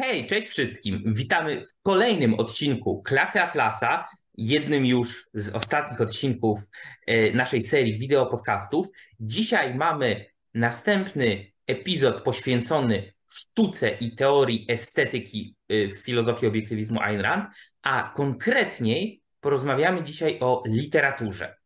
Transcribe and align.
Hej, 0.00 0.26
cześć 0.26 0.48
wszystkim. 0.48 1.02
Witamy 1.06 1.66
w 1.66 1.82
kolejnym 1.82 2.34
odcinku 2.34 3.02
Klasy 3.02 3.42
Atlasa, 3.42 4.08
jednym 4.34 4.86
już 4.86 5.28
z 5.34 5.54
ostatnich 5.54 6.00
odcinków 6.00 6.58
e, 7.06 7.32
naszej 7.32 7.62
serii 7.62 7.98
wideo 7.98 8.26
podcastów. 8.26 8.86
Dzisiaj 9.20 9.74
mamy 9.74 10.26
następny 10.54 11.52
epizod 11.66 12.22
poświęcony 12.22 13.12
sztuce 13.28 13.90
i 13.90 14.16
teorii 14.16 14.66
estetyki 14.68 15.56
e, 15.68 15.88
w 15.88 15.98
filozofii 15.98 16.46
obiektywizmu 16.46 17.00
Ayn 17.00 17.20
Rand, 17.20 17.54
a 17.82 18.12
konkretniej 18.16 19.22
porozmawiamy 19.40 20.02
dzisiaj 20.02 20.38
o 20.40 20.62
literaturze. 20.66 21.56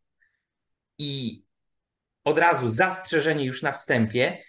I 0.98 1.42
od 2.24 2.38
razu 2.38 2.68
zastrzeżenie 2.68 3.44
już 3.44 3.62
na 3.62 3.72
wstępie, 3.72 4.42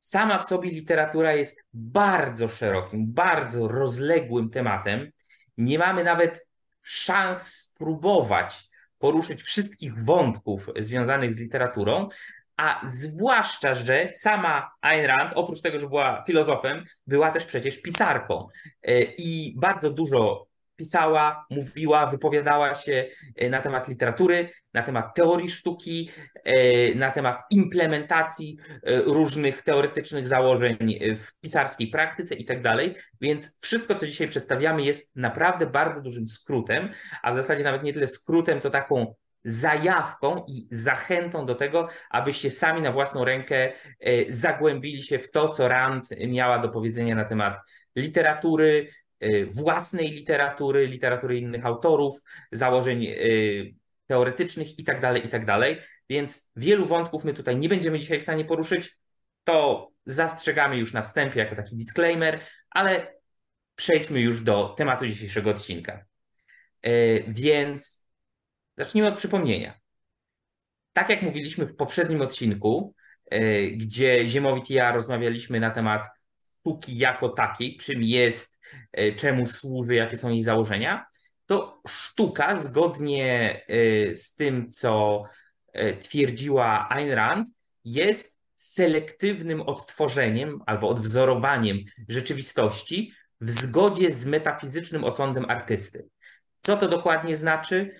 sama 0.00 0.38
w 0.38 0.44
sobie 0.44 0.70
literatura 0.70 1.34
jest 1.34 1.64
bardzo 1.72 2.48
szerokim, 2.48 3.12
bardzo 3.12 3.68
rozległym 3.68 4.50
tematem. 4.50 5.10
Nie 5.56 5.78
mamy 5.78 6.04
nawet 6.04 6.46
szans 6.82 7.42
spróbować 7.42 8.70
poruszyć 8.98 9.42
wszystkich 9.42 10.04
wątków 10.04 10.70
związanych 10.78 11.34
z 11.34 11.38
literaturą, 11.38 12.08
a 12.56 12.80
zwłaszcza, 12.84 13.74
że 13.74 14.08
sama 14.12 14.70
Ayn 14.80 15.06
Rand, 15.06 15.32
oprócz 15.34 15.60
tego, 15.60 15.78
że 15.78 15.88
była 15.88 16.24
filozofem, 16.26 16.84
była 17.06 17.30
też 17.30 17.44
przecież 17.44 17.82
pisarką 17.82 18.48
e, 18.82 19.02
i 19.02 19.54
bardzo 19.56 19.90
dużo 19.90 20.46
pisała, 20.80 21.46
mówiła, 21.50 22.06
wypowiadała 22.06 22.74
się 22.74 23.06
e, 23.36 23.50
na 23.50 23.60
temat 23.60 23.88
literatury, 23.88 24.50
na 24.74 24.82
temat 24.82 25.14
teorii 25.14 25.48
sztuki, 25.48 26.10
e, 26.44 26.94
na 26.94 27.10
temat 27.10 27.42
implementacji 27.50 28.58
e, 28.82 29.00
różnych 29.00 29.62
teoretycznych 29.62 30.28
założeń 30.28 30.98
w 31.16 31.40
pisarskiej 31.40 31.88
praktyce 31.88 32.34
i 32.34 32.44
tak. 32.44 32.58
Więc 33.20 33.58
wszystko, 33.60 33.94
co 33.94 34.06
dzisiaj 34.06 34.28
przedstawiamy, 34.28 34.82
jest 34.82 35.16
naprawdę 35.16 35.66
bardzo 35.66 36.00
dużym 36.00 36.28
skrótem, 36.28 36.90
a 37.22 37.32
w 37.32 37.36
zasadzie 37.36 37.64
nawet 37.64 37.82
nie 37.82 37.92
tyle 37.92 38.06
skrótem, 38.06 38.60
co 38.60 38.70
taką 38.70 39.14
zajawką 39.44 40.44
i 40.48 40.68
zachętą 40.70 41.46
do 41.46 41.54
tego, 41.54 41.88
abyście 42.10 42.50
sami 42.50 42.82
na 42.82 42.92
własną 42.92 43.24
rękę 43.24 43.72
zagłębili 44.28 45.02
się 45.02 45.18
w 45.18 45.30
to, 45.30 45.48
co 45.48 45.68
Rand 45.68 46.08
miała 46.28 46.58
do 46.58 46.68
powiedzenia 46.68 47.14
na 47.14 47.24
temat 47.24 47.58
literatury, 47.96 48.88
własnej 49.46 50.10
literatury, 50.10 50.86
literatury 50.86 51.38
innych 51.38 51.66
autorów, 51.66 52.20
założeń 52.52 53.04
y, 53.06 53.74
teoretycznych 54.06 54.78
itd., 54.78 55.00
tak 55.00 55.24
itd. 55.24 55.46
Tak 55.46 55.88
Więc 56.08 56.50
wielu 56.56 56.86
wątków 56.86 57.24
my 57.24 57.34
tutaj 57.34 57.56
nie 57.56 57.68
będziemy 57.68 58.00
dzisiaj 58.00 58.20
w 58.20 58.22
stanie 58.22 58.44
poruszyć. 58.44 58.98
To 59.44 59.88
zastrzegamy 60.06 60.76
już 60.76 60.92
na 60.92 61.02
wstępie 61.02 61.40
jako 61.40 61.56
taki 61.56 61.76
disclaimer, 61.76 62.40
ale 62.70 63.14
przejdźmy 63.74 64.20
już 64.20 64.42
do 64.42 64.74
tematu 64.78 65.06
dzisiejszego 65.06 65.50
odcinka. 65.50 66.04
Y, 66.86 67.24
więc 67.28 68.06
zacznijmy 68.76 69.08
od 69.08 69.16
przypomnienia. 69.16 69.80
Tak 70.92 71.08
jak 71.08 71.22
mówiliśmy 71.22 71.66
w 71.66 71.76
poprzednim 71.76 72.20
odcinku, 72.20 72.94
gdzie 73.72 74.26
Ziemowit 74.26 74.70
i 74.70 74.74
ja 74.74 74.92
rozmawialiśmy 74.92 75.60
na 75.60 75.70
temat 75.70 76.08
sztuki 76.60 76.98
jako 76.98 77.28
takiej, 77.28 77.76
czym 77.76 78.02
jest, 78.02 78.60
e, 78.92 79.12
czemu 79.12 79.46
służy, 79.46 79.94
jakie 79.94 80.16
są 80.16 80.30
jej 80.30 80.42
założenia, 80.42 81.06
to 81.46 81.82
sztuka, 81.88 82.56
zgodnie 82.56 83.60
e, 83.68 84.14
z 84.14 84.34
tym, 84.34 84.70
co 84.70 85.22
e, 85.72 85.96
twierdziła 85.96 86.88
Ayn 86.88 87.12
Rand, 87.12 87.48
jest 87.84 88.40
selektywnym 88.56 89.60
odtworzeniem 89.60 90.60
albo 90.66 90.88
odwzorowaniem 90.88 91.78
rzeczywistości 92.08 93.12
w 93.40 93.50
zgodzie 93.50 94.12
z 94.12 94.26
metafizycznym 94.26 95.04
osądem 95.04 95.50
artysty. 95.50 96.08
Co 96.58 96.76
to 96.76 96.88
dokładnie 96.88 97.36
znaczy 97.36 97.94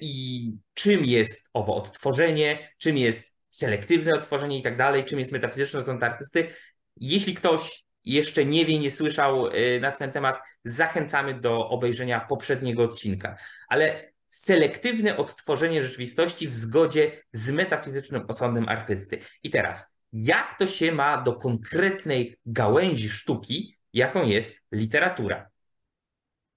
i 0.00 0.52
czym 0.74 1.04
jest 1.04 1.50
owo 1.52 1.76
odtworzenie, 1.76 2.72
czym 2.78 2.96
jest 2.96 3.34
selektywne 3.50 4.14
odtworzenie 4.14 4.58
i 4.58 4.62
tak 4.62 4.76
dalej, 4.76 5.04
czym 5.04 5.18
jest 5.18 5.32
metafizyczny 5.32 5.80
osąd 5.80 6.02
artysty. 6.02 6.48
Jeśli 6.96 7.34
ktoś 7.34 7.84
jeszcze 8.12 8.44
nie 8.44 8.66
wie, 8.66 8.78
nie 8.78 8.90
słyszał 8.90 9.46
y, 9.46 9.80
na 9.80 9.92
ten 9.92 10.12
temat, 10.12 10.36
zachęcamy 10.64 11.40
do 11.40 11.68
obejrzenia 11.68 12.20
poprzedniego 12.20 12.82
odcinka. 12.82 13.36
Ale 13.68 14.12
selektywne 14.28 15.16
odtworzenie 15.16 15.82
rzeczywistości 15.82 16.48
w 16.48 16.54
zgodzie 16.54 17.22
z 17.32 17.50
metafizycznym 17.50 18.24
osądem 18.28 18.68
artysty. 18.68 19.18
I 19.42 19.50
teraz, 19.50 19.94
jak 20.12 20.58
to 20.58 20.66
się 20.66 20.92
ma 20.92 21.22
do 21.22 21.32
konkretnej 21.32 22.36
gałęzi 22.46 23.08
sztuki, 23.08 23.76
jaką 23.92 24.26
jest 24.26 24.54
literatura? 24.72 25.50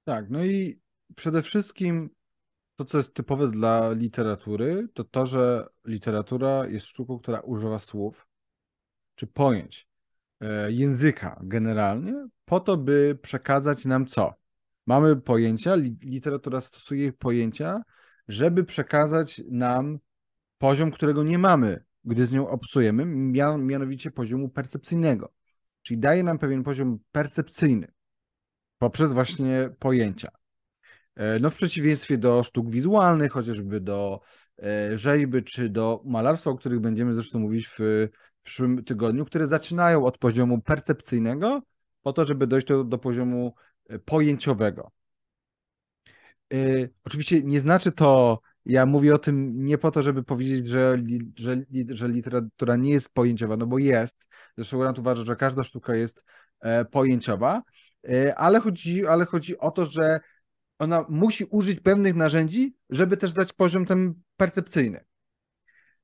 Tak, 0.04 0.26
no 0.30 0.46
i 0.46 0.80
przede 1.16 1.42
wszystkim 1.42 2.10
to, 2.76 2.86
co 2.86 2.98
jest 2.98 3.14
typowe 3.14 3.52
dla 3.52 3.92
literatury, 3.92 4.88
to 4.94 5.04
to, 5.04 5.26
że 5.26 5.68
literatura 5.86 6.68
jest 6.68 6.86
sztuką, 6.86 7.20
która 7.20 7.40
używa 7.40 7.80
słów 7.80 8.28
czy 9.16 9.28
pojęć. 9.28 9.91
E, 10.42 10.72
języka 10.72 11.40
generalnie, 11.44 12.28
po 12.46 12.60
to, 12.60 12.78
by 12.78 13.18
przekazać 13.22 13.86
nam 13.86 14.06
co? 14.06 14.34
Mamy 14.88 15.16
pojęcia, 15.16 15.76
literatura 16.04 16.62
stosuje 16.62 17.14
pojęcia, 17.14 17.82
żeby 18.28 18.64
przekazać 18.64 19.42
nam 19.52 20.00
poziom, 20.58 20.92
którego 20.92 21.24
nie 21.24 21.38
mamy, 21.38 21.84
gdy 22.04 22.26
z 22.26 22.32
nią 22.32 22.48
obcujemy, 22.48 23.06
mianowicie 23.58 24.12
poziomu 24.12 24.50
percepcyjnego. 24.50 25.34
Czyli 25.82 26.00
daje 26.00 26.24
nam 26.24 26.40
pewien 26.40 26.64
poziom 26.64 27.00
percepcyjny 27.12 27.92
poprzez 28.78 29.14
właśnie 29.14 29.70
pojęcia. 29.80 30.30
E, 31.16 31.40
no 31.40 31.50
w 31.50 31.56
przeciwieństwie 31.56 32.18
do 32.18 32.44
sztuk 32.44 32.70
wizualnych, 32.70 33.32
chociażby 33.32 33.80
do 33.80 34.20
e, 34.64 34.98
rzeźby 34.98 35.44
czy 35.44 35.70
do 35.70 36.02
malarstwa, 36.06 36.50
o 36.50 36.56
których 36.56 36.80
będziemy 36.80 37.14
zresztą 37.14 37.40
mówić 37.40 37.68
w 37.68 38.08
w 38.42 38.44
przyszłym 38.44 38.84
tygodniu, 38.84 39.26
które 39.26 39.48
zaczynają 39.48 40.06
od 40.06 40.18
poziomu 40.18 40.62
percepcyjnego, 40.62 41.62
po 42.02 42.14
to, 42.14 42.26
żeby 42.26 42.48
dojść 42.48 42.68
do, 42.68 42.84
do 42.84 42.98
poziomu 42.98 43.54
e, 43.90 44.00
pojęciowego. 44.00 44.92
Yy, 46.50 46.90
oczywiście 47.04 47.44
nie 47.44 47.62
znaczy 47.62 47.92
to, 47.92 48.42
ja 48.66 48.86
mówię 48.86 49.16
o 49.16 49.18
tym 49.18 49.66
nie 49.66 49.78
po 49.78 49.92
to, 49.92 50.02
żeby 50.02 50.24
powiedzieć, 50.24 50.68
że, 50.68 50.98
że, 51.36 51.58
że 51.90 52.08
literatura 52.08 52.76
nie 52.76 52.92
jest 52.92 53.10
pojęciowa, 53.10 53.58
no 53.58 53.68
bo 53.68 53.78
jest. 53.78 54.30
Zresztą 54.58 54.84
Rand 54.84 55.00
uważa, 55.00 55.26
że 55.26 55.36
każda 55.36 55.64
sztuka 55.64 55.96
jest 55.96 56.26
e, 56.60 56.86
pojęciowa, 56.86 57.62
e, 58.10 58.36
ale, 58.36 58.60
chodzi, 58.60 59.08
ale 59.08 59.26
chodzi 59.26 59.58
o 59.58 59.72
to, 59.72 59.86
że 59.86 60.20
ona 60.80 61.06
musi 61.10 61.46
użyć 61.46 61.80
pewnych 61.80 62.16
narzędzi, 62.16 62.76
żeby 62.90 63.18
też 63.18 63.34
dać 63.34 63.54
poziom 63.54 63.86
ten 63.86 64.14
percepcyjny. 64.38 65.06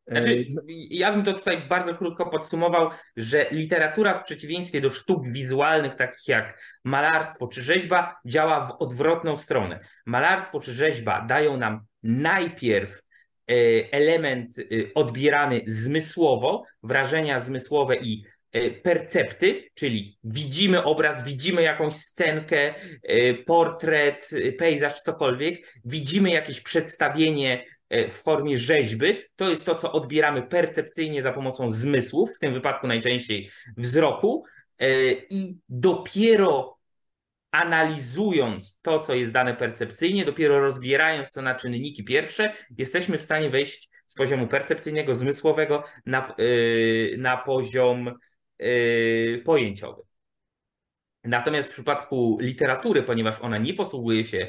Znaczy, 0.07 0.45
no- 0.49 0.61
ja 0.89 1.11
bym 1.11 1.23
to 1.23 1.33
tutaj 1.33 1.61
bardzo 1.69 1.95
krótko 1.95 2.29
podsumował, 2.29 2.89
że 3.17 3.45
literatura 3.51 4.19
w 4.19 4.23
przeciwieństwie 4.23 4.81
do 4.81 4.89
sztuk 4.89 5.27
wizualnych, 5.31 5.95
takich 5.95 6.27
jak 6.27 6.61
malarstwo 6.83 7.47
czy 7.47 7.61
rzeźba, 7.61 8.15
działa 8.25 8.67
w 8.67 8.81
odwrotną 8.81 9.37
stronę. 9.37 9.79
Malarstwo 10.05 10.59
czy 10.59 10.73
rzeźba 10.73 11.21
dają 11.21 11.57
nam 11.57 11.85
najpierw 12.03 12.91
e, 12.91 13.53
element 13.91 14.59
e, 14.59 14.63
odbierany 14.95 15.61
zmysłowo, 15.65 16.63
wrażenia 16.83 17.39
zmysłowe 17.39 17.95
i 17.95 18.23
e, 18.51 18.71
percepty, 18.71 19.69
czyli 19.73 20.17
widzimy 20.23 20.83
obraz, 20.83 21.23
widzimy 21.23 21.61
jakąś 21.61 21.93
scenkę, 21.93 22.73
portret, 23.45 24.29
pejzaż, 24.57 25.01
cokolwiek, 25.01 25.81
widzimy 25.85 26.29
jakieś 26.29 26.61
przedstawienie 26.61 27.63
E, 27.63 27.76
w 27.89 28.13
formie 28.13 28.59
rzeźby, 28.59 29.17
to 29.35 29.49
jest 29.49 29.65
to, 29.65 29.75
co 29.75 29.91
odbieramy 29.91 30.41
percepcyjnie 30.41 31.21
za 31.21 31.33
pomocą 31.33 31.69
zmysłów, 31.69 32.35
w 32.35 32.39
tym 32.39 32.53
wypadku 32.53 32.87
najczęściej 32.87 33.49
wzroku, 33.77 34.43
e, 34.79 34.87
i 35.29 35.59
dopiero 35.69 36.77
analizując 37.51 38.79
to, 38.81 38.99
co 38.99 39.13
jest 39.13 39.31
dane 39.31 39.55
percepcyjnie, 39.55 40.25
dopiero 40.25 40.59
rozbierając 40.59 41.31
to 41.31 41.41
na 41.41 41.55
czynniki 41.55 42.03
pierwsze, 42.03 42.53
jesteśmy 42.77 43.17
w 43.17 43.21
stanie 43.21 43.49
wejść 43.49 43.89
z 44.05 44.15
poziomu 44.15 44.47
percepcyjnego, 44.47 45.15
zmysłowego 45.15 45.83
na, 46.05 46.35
e, 46.35 47.17
na 47.17 47.37
poziom 47.37 48.13
pojęciowy. 49.45 50.01
Natomiast 51.23 51.69
w 51.69 51.73
przypadku 51.73 52.37
literatury, 52.41 53.03
ponieważ 53.03 53.41
ona 53.41 53.57
nie 53.57 53.73
posługuje 53.73 54.23
się 54.23 54.47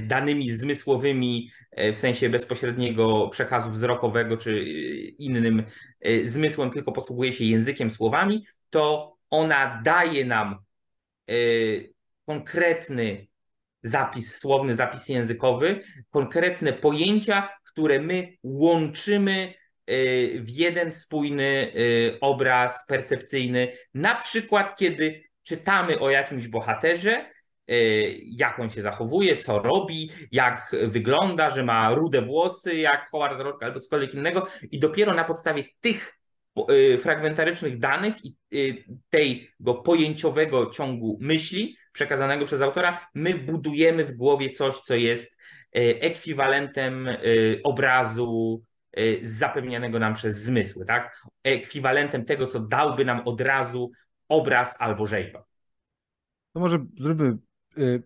danymi 0.00 0.50
zmysłowymi 0.50 1.50
y, 1.78 1.92
w 1.92 1.98
sensie 1.98 2.28
bezpośredniego 2.28 3.28
przekazu 3.28 3.70
wzrokowego 3.70 4.36
czy 4.36 4.50
y, 4.50 4.64
innym 5.18 5.62
zmysłem, 6.24 6.70
tylko 6.70 6.92
posługuje 6.92 7.32
się 7.32 7.44
językiem, 7.44 7.90
słowami, 7.90 8.46
to 8.70 9.16
ona 9.30 9.82
daje 9.84 10.24
nam 10.24 10.58
konkretny 12.26 13.26
zapis 13.82 14.38
słowny, 14.38 14.74
zapis 14.74 15.08
językowy, 15.08 15.82
konkretne 16.10 16.72
pojęcia, 16.72 17.48
które 17.64 18.00
my 18.00 18.36
łączymy 18.42 19.54
w 20.34 20.46
jeden 20.48 20.92
spójny 20.92 21.72
obraz 22.20 22.86
percepcyjny. 22.86 23.72
Na 23.94 24.14
przykład, 24.14 24.76
kiedy 24.76 25.22
czytamy 25.42 25.98
o 25.98 26.10
jakimś 26.10 26.48
bohaterze, 26.48 27.30
jak 28.22 28.58
on 28.58 28.70
się 28.70 28.82
zachowuje, 28.82 29.36
co 29.36 29.58
robi, 29.58 30.10
jak 30.32 30.76
wygląda, 30.88 31.50
że 31.50 31.64
ma 31.64 31.94
rude 31.94 32.22
włosy, 32.22 32.76
jak 32.76 33.10
Howard 33.10 33.40
Rock 33.40 33.62
albo 33.62 33.80
cokolwiek 33.80 34.14
innego 34.14 34.46
i 34.70 34.78
dopiero 34.78 35.14
na 35.14 35.24
podstawie 35.24 35.64
tych 35.80 36.20
fragmentarycznych 37.00 37.78
danych 37.78 38.14
i 38.24 38.36
tego 39.10 39.74
pojęciowego 39.74 40.70
ciągu 40.70 41.18
myśli 41.20 41.76
przekazanego 41.92 42.44
przez 42.44 42.62
autora, 42.62 43.08
my 43.14 43.34
budujemy 43.34 44.04
w 44.04 44.16
głowie 44.16 44.50
coś, 44.50 44.76
co 44.76 44.94
jest 44.94 45.40
ekwiwalentem 45.72 47.08
obrazu 47.64 48.62
zapewnianego 49.22 49.98
nam 49.98 50.14
przez 50.14 50.42
zmysły, 50.42 50.86
tak? 50.86 51.22
Ekwiwalentem 51.44 52.24
tego, 52.24 52.46
co 52.46 52.60
dałby 52.60 53.04
nam 53.04 53.28
od 53.28 53.40
razu 53.40 53.90
obraz 54.28 54.76
albo 54.80 55.06
rzeźba. 55.06 55.44
To 56.52 56.60
może 56.60 56.78
zróbmy 56.96 57.36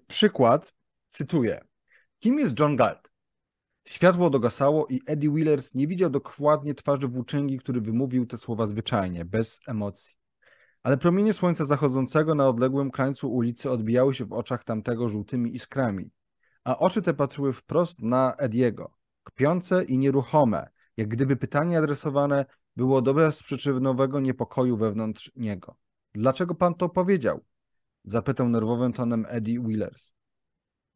przykład. 0.07 0.75
Cytuję. 1.09 1.61
Kim 2.19 2.39
jest 2.39 2.61
John 2.61 2.77
Galt? 2.77 3.11
Światło 3.85 4.31
dogasało 4.31 4.87
i 4.91 5.01
Eddie 5.07 5.31
Willers 5.31 5.75
nie 5.75 5.87
widział 5.87 6.11
dokładnie 6.11 6.75
twarzy 6.75 7.09
włóczęgi, 7.09 7.59
który 7.59 7.81
wymówił 7.81 8.27
te 8.27 8.37
słowa 8.37 8.67
zwyczajnie, 8.67 9.25
bez 9.25 9.61
emocji. 9.67 10.17
Ale 10.83 10.97
promienie 10.97 11.35
słońca 11.35 11.65
zachodzącego 11.65 12.35
na 12.35 12.49
odległym 12.49 12.91
krańcu 12.91 13.33
ulicy 13.33 13.71
odbijały 13.71 14.15
się 14.15 14.25
w 14.25 14.33
oczach 14.33 14.65
tamtego 14.65 15.09
żółtymi 15.09 15.55
iskrami, 15.55 16.11
a 16.65 16.79
oczy 16.79 17.03
te 17.03 17.15
patrzyły 17.15 17.53
wprost 17.53 18.03
na 18.03 18.35
Ediego, 18.39 18.95
kpiące 19.25 19.85
i 19.85 19.99
nieruchome, 19.99 20.69
jak 20.97 21.09
gdyby 21.09 21.37
pytanie 21.37 21.79
adresowane 21.79 22.45
było 22.77 23.03
do 23.03 23.15
bezprzyczynowego 23.15 24.21
niepokoju 24.21 24.77
wewnątrz 24.77 25.33
niego. 25.37 25.77
Dlaczego 26.15 26.55
pan 26.55 26.75
to 26.75 26.89
powiedział? 26.89 27.45
Zapytał 28.05 28.49
nerwowym 28.49 28.93
tonem 28.93 29.27
Eddie 29.29 29.61
Willers. 29.61 30.13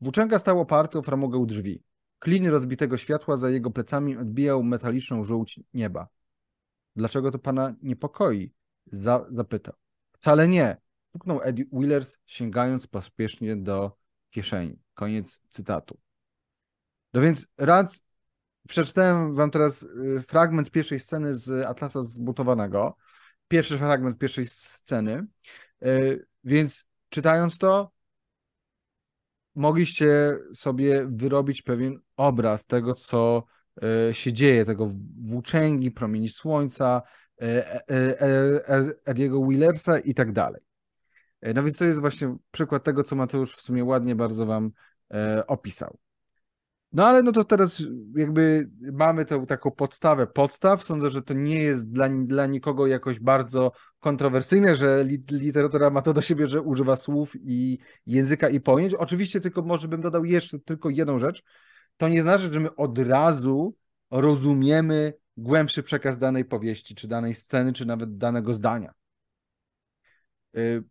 Włóczęga 0.00 0.38
stał 0.38 0.60
oparty 0.60 0.98
o 0.98 1.02
framugę 1.02 1.46
drzwi. 1.46 1.82
Klin 2.18 2.46
rozbitego 2.46 2.96
światła 2.96 3.36
za 3.36 3.50
jego 3.50 3.70
plecami 3.70 4.16
odbijał 4.16 4.62
metaliczną 4.62 5.24
żółć 5.24 5.60
nieba. 5.74 6.08
Dlaczego 6.96 7.30
to 7.30 7.38
pana 7.38 7.74
niepokoi? 7.82 8.52
Za 8.86 9.26
zapytał. 9.30 9.74
Wcale 10.12 10.48
nie. 10.48 10.76
Puknął 11.12 11.40
Eddie 11.42 11.64
Willers, 11.72 12.16
sięgając 12.26 12.86
pospiesznie 12.86 13.56
do 13.56 13.96
kieszeni. 14.30 14.78
Koniec 14.94 15.40
cytatu. 15.50 15.98
No 17.12 17.20
więc 17.20 17.46
rad 17.58 18.00
przeczytałem 18.68 19.34
wam 19.34 19.50
teraz 19.50 19.82
y, 19.82 20.22
fragment 20.22 20.70
pierwszej 20.70 21.00
sceny 21.00 21.34
z 21.34 21.66
Atlasa 21.66 22.02
Zbutowanego. 22.02 22.96
Pierwszy 23.48 23.78
fragment 23.78 24.18
pierwszej 24.18 24.46
sceny. 24.46 25.26
Y, 25.86 26.26
więc 26.44 26.87
czytając 27.08 27.58
to, 27.58 27.90
mogliście 29.54 30.38
sobie 30.54 31.06
wyrobić 31.08 31.62
pewien 31.62 32.00
obraz 32.16 32.66
tego, 32.66 32.94
co 32.94 33.44
y, 34.10 34.14
się 34.14 34.32
dzieje, 34.32 34.64
tego 34.64 34.90
włóczęgi, 35.24 35.90
promieni 35.90 36.28
słońca, 36.28 37.02
Ediego 39.04 39.46
Willersa 39.46 39.98
i 39.98 40.14
tak 40.14 40.32
dalej. 40.32 40.62
No 41.54 41.62
więc 41.62 41.78
to 41.78 41.84
jest 41.84 42.00
właśnie 42.00 42.36
przykład 42.50 42.84
tego, 42.84 43.04
co 43.04 43.16
Mateusz 43.16 43.56
w 43.56 43.60
sumie 43.60 43.84
ładnie 43.84 44.14
bardzo 44.14 44.46
wam 44.46 44.70
opisał. 45.46 45.98
No 46.92 47.06
ale 47.06 47.22
no 47.22 47.32
to 47.32 47.44
teraz 47.44 47.82
jakby 48.16 48.70
mamy 48.92 49.24
tę 49.24 49.46
taką 49.46 49.70
podstawę 49.70 50.26
podstaw. 50.26 50.84
Sądzę, 50.84 51.10
że 51.10 51.22
to 51.22 51.34
nie 51.34 51.62
jest 51.62 51.90
dla, 51.90 52.08
dla 52.08 52.46
nikogo 52.46 52.86
jakoś 52.86 53.20
bardzo 53.20 53.72
kontrowersyjne, 54.00 54.76
że 54.76 55.04
literatura 55.30 55.90
ma 55.90 56.02
to 56.02 56.12
do 56.12 56.22
siebie, 56.22 56.46
że 56.46 56.62
używa 56.62 56.96
słów 56.96 57.32
i 57.40 57.78
języka 58.06 58.48
i 58.48 58.60
pojęć. 58.60 58.94
Oczywiście 58.94 59.40
tylko 59.40 59.62
może 59.62 59.88
bym 59.88 60.00
dodał 60.00 60.24
jeszcze 60.24 60.58
tylko 60.58 60.90
jedną 60.90 61.18
rzecz. 61.18 61.42
To 61.96 62.08
nie 62.08 62.22
znaczy, 62.22 62.52
że 62.52 62.60
my 62.60 62.76
od 62.76 62.98
razu 62.98 63.74
rozumiemy 64.10 65.14
głębszy 65.36 65.82
przekaz 65.82 66.18
danej 66.18 66.44
powieści, 66.44 66.94
czy 66.94 67.08
danej 67.08 67.34
sceny, 67.34 67.72
czy 67.72 67.86
nawet 67.86 68.16
danego 68.16 68.54
zdania. 68.54 68.92
Y, 70.56 70.84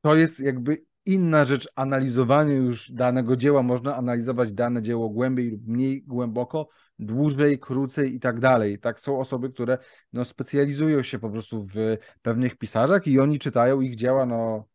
to 0.00 0.14
jest 0.16 0.40
jakby 0.40 0.84
inna 1.06 1.44
rzecz 1.44 1.68
analizowanie 1.76 2.54
już 2.54 2.92
danego 2.92 3.36
dzieła. 3.36 3.62
Można 3.62 3.96
analizować 3.96 4.52
dane 4.52 4.82
dzieło 4.82 5.08
głębiej 5.08 5.50
lub 5.50 5.66
mniej 5.66 6.02
głęboko, 6.02 6.68
dłużej, 6.98 7.58
krócej 7.58 8.14
i 8.14 8.20
tak 8.20 8.40
dalej. 8.40 8.78
Tak 8.78 9.00
są 9.00 9.20
osoby, 9.20 9.50
które 9.50 9.78
no, 10.12 10.24
specjalizują 10.24 11.02
się 11.02 11.18
po 11.18 11.30
prostu 11.30 11.62
w 11.62 11.76
pewnych 12.22 12.56
pisarzach 12.56 13.06
i 13.06 13.20
oni 13.20 13.38
czytają 13.38 13.80
ich 13.80 13.94
dzieła 13.94 14.26
no, 14.26 14.68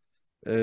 yy, 0.46 0.54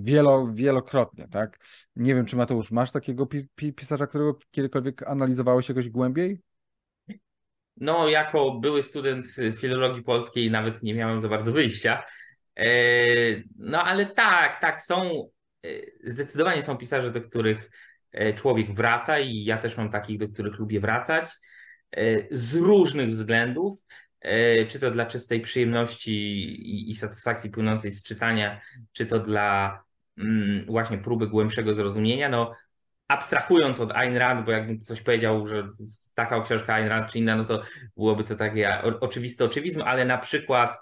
wielo, 0.00 0.46
wielokrotnie. 0.54 1.28
Tak? 1.28 1.58
Nie 1.96 2.14
wiem, 2.14 2.26
czy 2.26 2.36
Mateusz, 2.36 2.70
masz 2.70 2.92
takiego 2.92 3.26
pi 3.26 3.72
pisarza, 3.72 4.06
którego 4.06 4.38
kiedykolwiek 4.50 5.02
analizowałeś 5.02 5.68
jakoś 5.68 5.88
głębiej? 5.88 6.40
No, 7.80 8.08
jako 8.08 8.58
były 8.60 8.82
student 8.82 9.26
filologii 9.56 10.02
polskiej 10.02 10.50
nawet 10.50 10.82
nie 10.82 10.94
miałem 10.94 11.20
za 11.20 11.28
bardzo 11.28 11.52
wyjścia, 11.52 12.02
no 13.56 13.84
ale 13.84 14.06
tak, 14.06 14.60
tak, 14.60 14.80
są, 14.80 15.28
e, 15.64 15.68
zdecydowanie 16.04 16.62
są 16.62 16.76
pisarze, 16.76 17.10
do 17.10 17.20
których 17.20 17.70
e, 18.12 18.34
człowiek 18.34 18.74
wraca 18.74 19.18
i 19.18 19.44
ja 19.44 19.58
też 19.58 19.76
mam 19.76 19.90
takich, 19.90 20.18
do 20.18 20.28
których 20.28 20.58
lubię 20.58 20.80
wracać 20.80 21.30
z 22.30 22.56
różnych 22.56 23.08
względów, 23.08 23.78
czy 24.68 24.80
to 24.80 24.90
dla 24.90 25.06
czystej 25.06 25.40
przyjemności 25.40 26.12
i, 26.12 26.90
i 26.90 26.94
satysfakcji 26.94 27.50
płynącej 27.50 27.92
z 27.92 28.02
czytania, 28.02 28.60
czy 28.92 29.06
to 29.06 29.18
dla 29.18 29.82
mm, 30.18 30.64
właśnie 30.66 30.98
próby 30.98 31.28
głębszego 31.28 31.74
zrozumienia. 31.74 32.28
No, 32.28 32.54
abstrahując 33.08 33.80
od 33.80 33.92
Ayn 33.92 34.16
Rand, 34.16 34.46
bo 34.46 34.52
jakbym 34.52 34.80
coś 34.80 35.00
powiedział, 35.00 35.48
że 35.48 35.68
taka 36.14 36.42
książka 36.42 36.74
Ayn 36.74 36.88
Rand 36.88 37.12
czy 37.12 37.18
inna, 37.18 37.36
no 37.36 37.44
to 37.44 37.62
byłoby 37.96 38.24
to 38.24 38.36
takie 38.36 38.82
oczywisty 38.82 39.44
oczywizm, 39.44 39.82
ale 39.82 40.04
na 40.04 40.18
przykład 40.18 40.76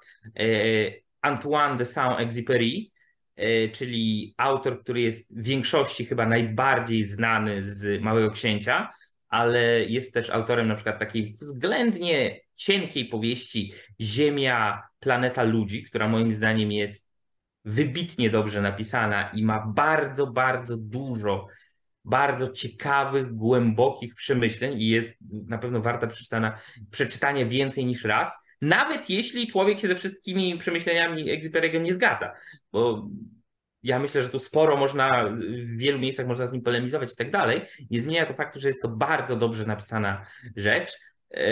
Antoine 1.27 1.77
de 1.77 1.85
Saint-Exupéry, 1.85 2.91
e, 3.37 3.69
czyli 3.69 4.35
autor, 4.37 4.79
który 4.79 5.01
jest 5.01 5.41
w 5.41 5.43
większości 5.43 6.07
chyba 6.07 6.27
najbardziej 6.27 7.03
znany 7.03 7.65
z 7.65 8.03
Małego 8.03 8.31
Księcia, 8.31 8.91
ale 9.29 9.85
jest 9.85 10.15
też 10.15 10.31
autorem 10.31 10.69
na 10.69 10.75
przykład 10.75 10.99
takiej 10.99 11.33
względnie 11.33 12.41
cienkiej 12.55 13.05
powieści 13.05 13.73
Ziemia, 14.01 14.83
planeta 15.01 15.43
ludzi, 15.43 15.83
która 15.83 16.09
moim 16.09 16.33
zdaniem 16.33 16.73
jest 16.73 17.13
wybitnie 17.65 18.31
dobrze 18.31 18.63
napisana 18.63 19.31
i 19.31 19.45
ma 19.45 19.67
bardzo, 19.67 20.27
bardzo 20.27 20.77
dużo 20.77 21.47
bardzo 22.07 22.49
ciekawych, 22.49 23.35
głębokich 23.35 24.15
przemyśleń 24.15 24.83
i 24.83 24.89
jest 24.89 25.19
na 25.47 25.59
pewno 25.59 25.81
warta 25.81 26.09
przeczytania 26.91 27.47
więcej 27.47 27.87
niż 27.87 28.05
raz 28.05 28.46
nawet 28.63 29.11
jeśli 29.11 29.47
człowiek 29.47 29.79
się 29.81 29.89
ze 29.89 29.95
wszystkimi 29.95 30.59
przemyśleniami 30.59 31.25
Exupery'ego 31.25 31.81
nie 31.81 31.95
zgadza, 31.95 32.33
bo 32.73 33.09
ja 33.83 33.99
myślę, 33.99 34.23
że 34.23 34.29
tu 34.29 34.39
sporo 34.39 34.77
można, 34.77 35.31
w 35.65 35.77
wielu 35.77 35.99
miejscach 35.99 36.27
można 36.27 36.47
z 36.47 36.53
nim 36.53 36.63
polemizować 36.63 37.13
i 37.13 37.17
tak 37.17 37.31
dalej, 37.31 37.61
nie 37.91 38.01
zmienia 38.01 38.27
to 38.27 38.35
faktu, 38.35 38.61
że 38.61 38.69
jest 38.69 38.83
to 38.83 38.89
bardzo 38.89 39.37
dobrze 39.37 39.67
napisana 39.67 40.27
rzecz, 40.57 40.91
e, 41.31 41.45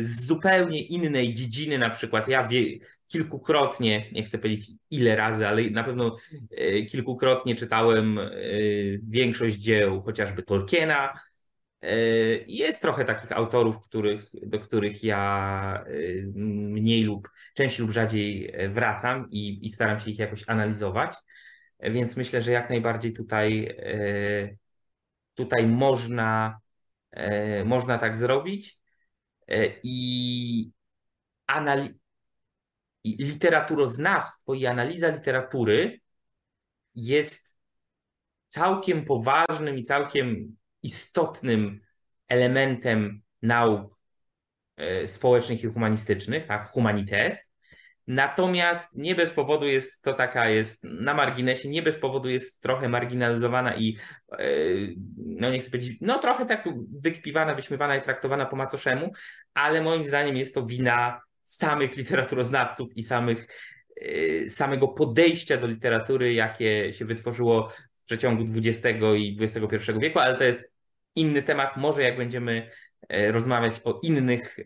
z 0.00 0.26
zupełnie 0.26 0.82
innej 0.82 1.34
dziedziny 1.34 1.78
na 1.78 1.90
przykład. 1.90 2.28
Ja 2.28 2.48
wie, 2.48 2.78
kilkukrotnie, 3.08 4.10
nie 4.12 4.22
chcę 4.22 4.38
powiedzieć 4.38 4.70
ile 4.90 5.16
razy, 5.16 5.46
ale 5.46 5.70
na 5.70 5.84
pewno 5.84 6.16
e, 6.50 6.82
kilkukrotnie 6.82 7.54
czytałem 7.54 8.18
e, 8.18 8.30
większość 9.08 9.56
dzieł 9.56 10.02
chociażby 10.02 10.42
Tolkiena, 10.42 11.20
jest 12.46 12.82
trochę 12.82 13.04
takich 13.04 13.32
autorów, 13.32 13.82
których, 13.82 14.30
do 14.42 14.58
których 14.58 15.04
ja 15.04 15.84
e, 15.86 15.92
mniej 16.34 17.02
lub 17.02 17.28
częściej 17.54 17.86
lub 17.86 17.94
rzadziej 17.94 18.50
e, 18.54 18.68
wracam 18.68 19.30
i, 19.30 19.66
i 19.66 19.68
staram 19.68 20.00
się 20.00 20.10
ich 20.10 20.18
jakoś 20.18 20.44
analizować. 20.46 21.14
Więc 21.80 22.16
myślę, 22.16 22.40
że 22.40 22.52
jak 22.52 22.70
najbardziej 22.70 23.12
tutaj, 23.12 23.76
tutaj 25.34 25.66
można, 25.66 26.58
można 27.64 27.98
tak 27.98 28.16
zrobić. 28.16 28.80
I, 29.82 30.70
anali- 31.52 31.94
i 33.04 33.24
literaturoznawstwo 33.24 34.54
i 34.54 34.66
analiza 34.66 35.08
literatury 35.08 36.00
jest 36.94 37.58
całkiem 38.48 39.04
poważnym 39.04 39.78
i 39.78 39.84
całkiem 39.84 40.56
istotnym 40.86 41.80
elementem 42.28 43.22
nauk 43.42 43.98
e, 44.76 45.08
społecznych 45.08 45.64
i 45.64 45.66
humanistycznych, 45.66 46.46
tak, 46.46 46.68
humanites. 46.68 47.56
Natomiast 48.06 48.98
nie 48.98 49.14
bez 49.14 49.32
powodu 49.32 49.66
jest 49.66 50.02
to 50.02 50.12
taka, 50.12 50.48
jest 50.48 50.84
na 50.84 51.14
marginesie, 51.14 51.68
nie 51.68 51.82
bez 51.82 51.98
powodu 51.98 52.28
jest 52.28 52.60
trochę 52.60 52.88
marginalizowana 52.88 53.76
i 53.76 53.96
e, 54.32 54.46
no 55.16 55.50
nie 55.50 55.58
chcę 55.58 55.70
powiedzieć, 55.70 55.98
no 56.00 56.18
trochę 56.18 56.46
tak 56.46 56.68
wykpiwana, 57.02 57.54
wyśmiewana 57.54 57.96
i 57.96 58.02
traktowana 58.02 58.46
po 58.46 58.56
macoszemu, 58.56 59.12
ale 59.54 59.82
moim 59.82 60.04
zdaniem 60.04 60.36
jest 60.36 60.54
to 60.54 60.66
wina 60.66 61.20
samych 61.42 61.96
literaturoznawców 61.96 62.96
i 62.96 63.02
samych 63.02 63.46
samego 64.48 64.88
podejścia 64.88 65.56
do 65.56 65.66
literatury, 65.66 66.34
jakie 66.34 66.92
się 66.92 67.04
wytworzyło 67.04 67.68
w 67.94 68.02
przeciągu 68.02 68.44
XX 68.56 68.98
i 69.16 69.38
XXI 69.40 69.92
wieku, 70.00 70.18
ale 70.18 70.34
to 70.34 70.44
jest 70.44 70.75
inny 71.16 71.42
temat. 71.42 71.76
Może 71.76 72.02
jak 72.02 72.16
będziemy 72.16 72.70
rozmawiać 73.10 73.80
o 73.84 74.00
innych, 74.02 74.56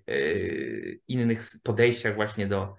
innych 1.08 1.42
podejściach 1.62 2.14
właśnie 2.14 2.46
do 2.46 2.76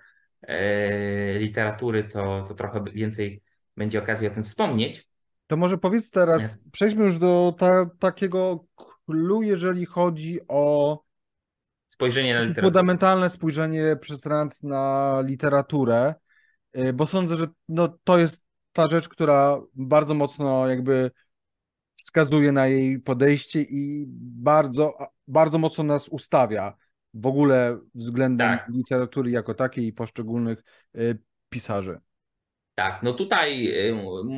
literatury, 1.40 2.04
to, 2.04 2.46
to 2.48 2.54
trochę 2.54 2.84
więcej 2.94 3.44
będzie 3.78 4.00
okazji 4.00 4.28
o 4.28 4.32
tym 4.32 4.44
wspomnieć. 4.44 5.10
To 5.48 5.58
może 5.58 5.78
powiedz 5.78 6.12
teraz, 6.12 6.42
Nie. 6.42 6.72
przejdźmy 6.72 7.06
już 7.06 7.20
do 7.20 7.56
ta, 7.58 7.86
takiego 8.00 8.66
clue, 9.06 9.42
jeżeli 9.42 9.86
chodzi 9.86 10.40
o 10.48 11.00
spojrzenie 11.88 12.34
na 12.34 12.42
literaturę. 12.42 12.68
Fundamentalne 12.68 13.30
spojrzenie 13.30 13.98
przez 14.02 14.26
Rand 14.26 14.64
na 14.64 15.16
literaturę, 15.26 16.16
y, 16.78 16.94
bo 16.94 17.08
sądzę, 17.08 17.38
że 17.38 17.48
no, 17.70 17.98
to 18.04 18.18
jest 18.18 18.44
ta 18.74 18.88
rzecz, 18.88 19.10
która 19.10 19.62
bardzo 19.74 20.14
mocno 20.14 20.68
jakby 20.68 21.12
wskazuje 22.04 22.52
na 22.52 22.68
jej 22.68 23.00
podejście 23.00 23.62
i 23.62 24.06
bardzo, 24.22 24.98
bardzo 25.28 25.58
mocno 25.58 25.84
nas 25.84 26.08
ustawia 26.08 26.74
w 27.14 27.26
ogóle 27.26 27.80
względem 27.96 28.50
tak. 28.50 28.68
literatury 28.70 29.32
jako 29.32 29.54
takiej 29.54 29.86
i 29.86 29.94
poszczególnych 29.94 30.64
y, 30.96 31.18
pisarzy. 31.50 32.00
Tak, 32.76 33.04
no 33.04 33.14
tutaj 33.14 33.68
y, 33.68 33.96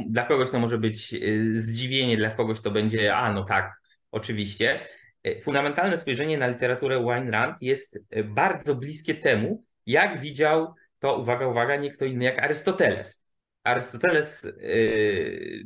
dla 0.10 0.25
kogoś 0.25 0.51
to 0.51 0.60
może 0.60 0.77
być 0.77 1.15
zdziwienie, 1.55 2.17
dla 2.17 2.29
kogoś 2.29 2.62
to 2.62 2.72
będzie, 2.72 3.15
a 3.15 3.34
no 3.34 3.43
tak, 3.43 3.74
oczywiście. 4.12 4.88
Fundamentalne 5.43 5.98
spojrzenie 5.98 6.38
na 6.38 6.48
literaturę 6.48 7.00
Wine 7.00 7.32
Rand 7.32 7.62
jest 7.62 8.00
bardzo 8.25 8.75
bliskie 8.75 9.15
temu, 9.15 9.63
jak 9.86 10.22
widział 10.22 10.74
to, 11.00 11.17
uwaga, 11.17 11.48
uwaga, 11.48 11.75
nie 11.75 11.91
kto 11.91 12.05
inny 12.05 12.24
jak 12.24 12.43
Arystoteles. 12.43 13.25
Arystoteles, 13.63 14.48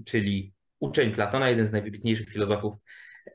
czyli 0.05 0.53
uczeń 0.79 1.11
Platona, 1.11 1.49
jeden 1.49 1.65
z 1.65 1.71
najwybitniejszych 1.71 2.29
filozofów 2.29 2.75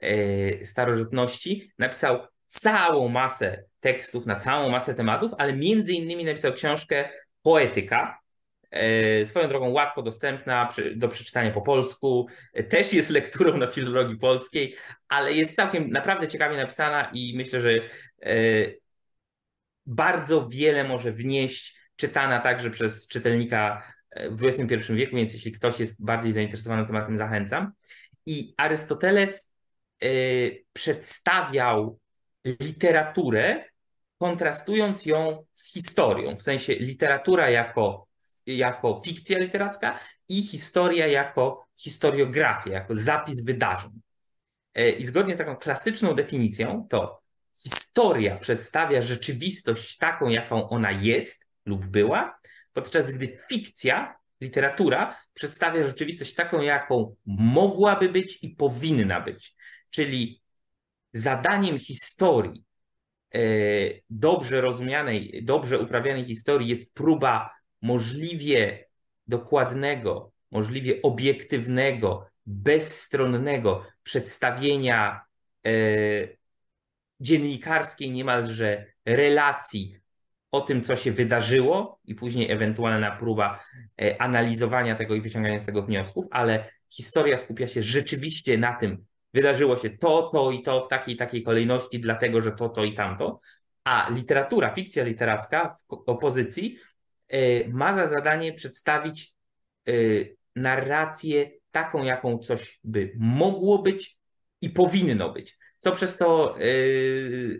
yy, 0.02 0.60
starożytności, 0.66 1.72
napisał 1.78 2.18
całą 2.46 3.08
masę 3.08 3.64
tekstów 3.80 4.26
na 4.26 4.36
całą 4.36 4.68
masę 4.68 4.94
tematów, 4.94 5.32
ale 5.38 5.52
między 5.52 5.92
innymi 5.92 6.24
napisał 6.24 6.52
książkę 6.52 7.08
Poetyka, 7.42 8.22
E, 8.72 9.26
swoją 9.26 9.48
drogą 9.48 9.70
łatwo 9.70 10.02
dostępna 10.02 10.68
do 10.96 11.08
przeczytania 11.08 11.50
po 11.50 11.62
polsku. 11.62 12.26
E, 12.52 12.64
też 12.64 12.92
jest 12.92 13.10
lekturą 13.10 13.56
na 13.56 13.66
filologii 13.66 14.16
polskiej, 14.16 14.76
ale 15.08 15.32
jest 15.32 15.56
całkiem 15.56 15.90
naprawdę 15.90 16.28
ciekawie 16.28 16.56
napisana 16.56 17.10
i 17.14 17.36
myślę, 17.36 17.60
że 17.60 17.70
e, 18.22 18.34
bardzo 19.86 20.48
wiele 20.48 20.84
może 20.84 21.12
wnieść, 21.12 21.76
czytana 21.96 22.38
także 22.38 22.70
przez 22.70 23.08
czytelnika 23.08 23.91
w 24.30 24.44
XXI 24.44 24.92
wieku, 24.94 25.16
więc 25.16 25.34
jeśli 25.34 25.52
ktoś 25.52 25.80
jest 25.80 26.04
bardziej 26.04 26.32
zainteresowany 26.32 26.86
tematem, 26.86 27.18
zachęcam. 27.18 27.72
I 28.26 28.54
Arystoteles 28.56 29.54
przedstawiał 30.72 31.98
literaturę, 32.44 33.64
kontrastując 34.18 35.06
ją 35.06 35.44
z 35.52 35.72
historią, 35.72 36.36
w 36.36 36.42
sensie 36.42 36.74
literatura 36.74 37.50
jako 37.50 38.06
jako 38.46 39.00
fikcja 39.04 39.38
literacka 39.38 39.98
i 40.28 40.42
historia 40.42 41.06
jako 41.06 41.66
historiografia, 41.76 42.70
jako 42.70 42.94
zapis 42.94 43.44
wydarzeń. 43.44 43.90
E, 44.74 44.90
I 44.90 45.04
zgodnie 45.04 45.34
z 45.34 45.38
taką 45.38 45.56
klasyczną 45.56 46.14
definicją, 46.14 46.86
to 46.90 47.20
historia 47.62 48.36
przedstawia 48.36 49.02
rzeczywistość 49.02 49.96
taką, 49.96 50.28
jaką 50.28 50.68
ona 50.68 50.90
jest 50.90 51.48
lub 51.66 51.86
była, 51.86 52.38
podczas 52.72 53.10
gdy 53.10 53.38
fikcja, 53.48 54.16
literatura 54.40 55.16
przedstawia 55.34 55.84
rzeczywistość 55.84 56.34
taką, 56.34 56.60
jaką 56.60 57.16
mogłaby 57.26 58.08
być 58.08 58.38
i 58.42 58.48
powinna 58.48 59.20
być. 59.20 59.56
Czyli 59.90 60.42
zadaniem 61.12 61.78
historii, 61.78 62.64
e, 63.34 63.40
dobrze 64.10 64.60
rozumianej, 64.60 65.40
dobrze 65.44 65.78
uprawianej 65.78 66.24
historii 66.24 66.68
jest 66.68 66.94
próba 66.94 67.50
możliwie 67.82 68.88
dokładnego, 69.26 70.32
możliwie 70.50 71.02
obiektywnego, 71.02 72.26
bezstronnego 72.46 73.86
przedstawienia 74.02 75.20
e, 75.66 75.70
dziennikarskiej 77.20 78.10
niemalże 78.10 78.86
relacji 79.06 80.01
o 80.52 80.60
tym, 80.60 80.82
co 80.82 80.96
się 80.96 81.12
wydarzyło, 81.12 82.00
i 82.04 82.14
później 82.14 82.50
ewentualna 82.50 83.16
próba 83.16 83.64
e, 84.02 84.22
analizowania 84.22 84.96
tego 84.96 85.14
i 85.14 85.20
wyciągania 85.20 85.58
z 85.58 85.66
tego 85.66 85.82
wniosków, 85.82 86.24
ale 86.30 86.70
historia 86.90 87.38
skupia 87.38 87.66
się 87.66 87.82
rzeczywiście 87.82 88.58
na 88.58 88.72
tym, 88.72 89.04
wydarzyło 89.34 89.76
się 89.76 89.90
to, 89.90 90.30
to 90.32 90.50
i 90.50 90.62
to 90.62 90.80
w 90.80 90.88
takiej 90.88 91.16
takiej 91.16 91.42
kolejności, 91.42 92.00
dlatego 92.00 92.42
że 92.42 92.52
to, 92.52 92.68
to 92.68 92.84
i 92.84 92.94
tamto. 92.94 93.40
A 93.84 94.10
literatura, 94.10 94.74
fikcja 94.74 95.04
literacka 95.04 95.76
w 95.88 95.92
opozycji 96.06 96.78
E, 97.32 97.68
ma 97.68 97.92
za 97.92 98.06
zadanie 98.06 98.52
przedstawić 98.52 99.34
e, 99.88 99.92
narrację 100.56 101.50
taką, 101.70 102.04
jaką 102.04 102.38
coś 102.38 102.80
by 102.84 103.12
mogło 103.16 103.78
być 103.78 104.18
i 104.60 104.70
powinno 104.70 105.32
być. 105.32 105.58
Co 105.82 105.92
przez 105.92 106.16
to 106.16 106.56
e, 106.58 106.62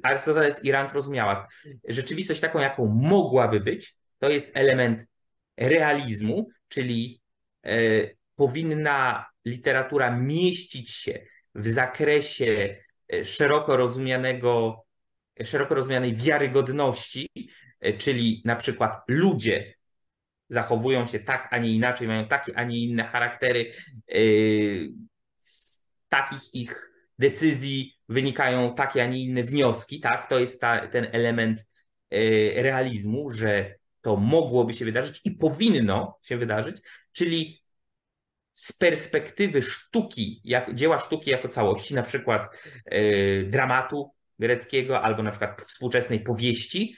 Arystoteles 0.02 0.64
i 0.64 0.72
Rand 0.72 0.92
rozumiała. 0.92 1.48
Rzeczywistość 1.88 2.40
taką, 2.40 2.58
jaką 2.58 2.86
mogłaby 2.86 3.60
być, 3.60 3.96
to 4.18 4.28
jest 4.28 4.50
element 4.54 5.06
realizmu, 5.56 6.48
czyli 6.68 7.22
powinna 8.36 9.26
literatura 9.44 10.10
mieścić 10.10 10.90
się 10.90 11.26
w 11.54 11.68
zakresie 11.68 12.76
szeroko 13.24 13.76
rozumianego, 13.76 14.84
szeroko 15.44 15.74
rozumianej 15.74 16.14
wiarygodności, 16.14 17.28
E, 17.82 17.92
czyli 17.92 18.42
na 18.44 18.56
przykład 18.56 19.02
ludzie 19.08 19.74
zachowują 20.48 21.06
się 21.06 21.20
tak, 21.20 21.48
a 21.50 21.58
nie 21.58 21.72
inaczej, 21.72 22.08
mają 22.08 22.28
takie, 22.28 22.56
a 22.56 22.64
nie 22.64 22.78
inne 22.78 23.04
charaktery, 23.04 23.72
e, 24.08 24.14
z 25.36 25.84
takich 26.08 26.54
ich 26.54 26.90
decyzji 27.18 27.98
wynikają 28.12 28.74
takie, 28.74 29.02
a 29.02 29.06
nie 29.06 29.22
inne 29.22 29.42
wnioski, 29.42 30.00
tak? 30.00 30.28
To 30.28 30.38
jest 30.38 30.60
ta, 30.60 30.88
ten 30.88 31.08
element 31.12 31.66
e, 32.10 32.62
realizmu, 32.62 33.30
że 33.30 33.74
to 34.00 34.16
mogłoby 34.16 34.74
się 34.74 34.84
wydarzyć 34.84 35.20
i 35.24 35.30
powinno 35.30 36.18
się 36.22 36.36
wydarzyć, 36.36 36.76
czyli 37.12 37.62
z 38.52 38.72
perspektywy 38.72 39.62
sztuki, 39.62 40.40
jak, 40.44 40.74
dzieła 40.74 40.98
sztuki 40.98 41.30
jako 41.30 41.48
całości, 41.48 41.94
na 41.94 42.02
przykład 42.02 42.48
dramatu 43.46 44.10
greckiego 44.38 45.02
albo 45.02 45.22
na 45.22 45.30
przykład 45.30 45.62
współczesnej 45.62 46.20
powieści, 46.20 46.96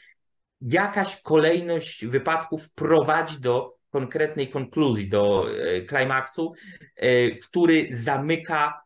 jakaś 0.61 1.23
kolejność 1.23 2.06
wypadków 2.06 2.75
prowadzi 2.75 3.40
do 3.40 3.75
konkretnej 3.90 4.49
konkluzji, 4.49 5.09
do 5.09 5.47
e, 5.50 5.80
klimaksu, 5.80 6.52
e, 6.97 7.30
który 7.30 7.87
zamyka 7.90 8.83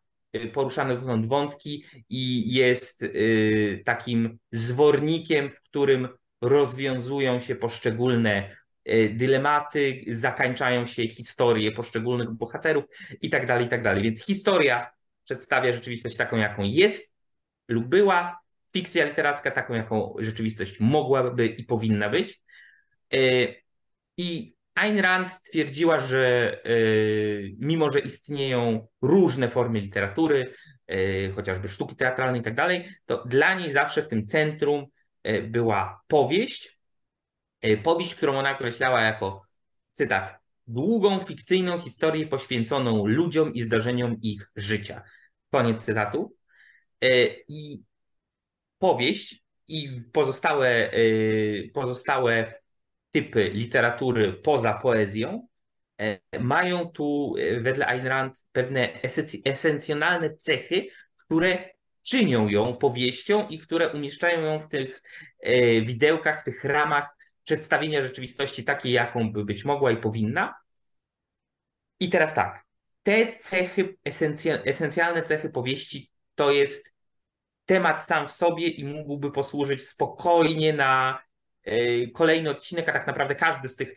poruszane 0.53 0.97
dotąd 0.97 1.27
wątki 1.27 1.85
i 2.09 2.55
jest 2.55 3.05
takim 3.85 4.39
zwornikiem, 4.53 5.51
w 5.51 5.63
którym 5.63 6.09
rozwiązują 6.43 7.41
się 7.41 7.55
poszczególne 7.55 8.57
dylematy, 9.11 10.05
zakańczają 10.09 10.87
się 10.87 11.09
historie 11.09 11.73
poszczególnych 11.73 12.31
bohaterów 12.31 12.85
i 13.23 13.31
tak 13.31 13.47
dalej, 13.47 13.67
i 13.67 13.69
tak 13.69 13.83
dalej. 13.83 14.03
Więc 14.03 14.25
historia 14.25 14.91
przedstawia 15.25 15.73
rzeczywistość 15.73 16.17
taką, 16.17 16.37
jaką 16.37 16.63
jest 16.65 17.15
lub 17.69 17.87
była, 17.87 18.39
fikcja 18.73 19.05
literacka 19.05 19.51
taką, 19.51 19.75
jaką 19.75 20.15
rzeczywistość 20.19 20.81
mogłaby 20.81 21.47
i 21.47 21.65
powinna 21.65 22.09
być. 22.09 22.43
I 24.17 24.55
Ayn 24.79 24.99
Rand 24.99 25.43
twierdziła, 25.43 26.01
że 26.01 26.53
e, 26.65 26.71
mimo, 27.59 27.91
że 27.91 28.01
istnieją 28.01 28.87
różne 29.03 29.49
formy 29.49 29.81
literatury, 29.81 30.55
e, 30.87 31.31
chociażby 31.31 31.69
sztuki 31.69 31.97
teatralnej 31.97 32.41
i 32.41 32.45
tak 32.45 32.55
dalej, 32.55 32.89
to 33.07 33.25
dla 33.25 33.55
niej 33.55 33.71
zawsze 33.73 34.03
w 34.03 34.09
tym 34.09 34.27
centrum 34.27 34.87
była 35.43 36.01
powieść. 36.07 36.79
Powieść, 37.83 38.15
którą 38.15 38.39
ona 38.39 38.55
określała 38.55 39.03
jako, 39.03 39.43
cytat, 39.91 40.39
długą, 40.67 41.19
fikcyjną 41.19 41.81
historię 41.81 42.27
poświęconą 42.27 43.07
ludziom 43.07 43.55
i 43.55 43.61
zdarzeniom 43.61 44.17
ich 44.23 44.51
życia. 44.57 45.03
Koniec 45.51 45.85
cytatu. 45.85 46.35
I 47.49 47.83
powieść 48.79 49.43
i 49.69 50.01
pozostałe, 50.13 50.95
y, 50.95 51.71
pozostałe 51.75 52.58
typy 53.19 53.51
literatury 53.51 54.33
poza 54.33 54.75
poezją 54.75 55.49
e, 56.01 56.19
mają 56.41 56.89
tu 56.89 57.35
e, 57.39 57.61
wedle 57.61 57.87
Ayn 57.87 58.07
Rand 58.07 58.47
pewne 58.53 59.03
esencjonalne 59.45 60.37
cechy, 60.37 60.87
które 61.17 61.71
czynią 62.07 62.49
ją 62.49 62.77
powieścią 62.77 63.49
i 63.49 63.59
które 63.59 63.93
umieszczają 63.93 64.41
ją 64.41 64.61
w 64.61 64.69
tych 64.69 65.03
e, 65.41 65.81
widełkach, 65.81 66.41
w 66.41 66.45
tych 66.45 66.65
ramach, 66.65 67.17
przedstawienia 67.45 68.03
rzeczywistości 68.03 68.65
takiej, 68.65 68.93
jaką 68.93 69.33
by 69.33 69.45
być 69.45 69.65
mogła 69.65 69.91
i 69.91 69.97
powinna. 69.97 70.55
I 72.01 72.09
teraz 72.09 72.35
tak, 72.35 72.65
te 73.03 73.39
cechy, 73.39 73.97
esencjalne 74.65 75.23
cechy 75.23 75.51
powieści 75.51 76.11
to 76.35 76.51
jest 76.51 76.95
temat 77.65 78.05
sam 78.05 78.29
w 78.29 78.33
sobie 78.33 78.69
i 78.69 78.85
mógłby 78.85 79.33
posłużyć 79.33 79.83
spokojnie 79.83 80.73
na 80.73 81.21
kolejny 82.15 82.51
odcinek, 82.51 82.89
a 82.89 82.93
tak 82.93 83.07
naprawdę 83.07 83.35
każdy 83.35 83.69
z 83.69 83.77
tych, 83.77 83.95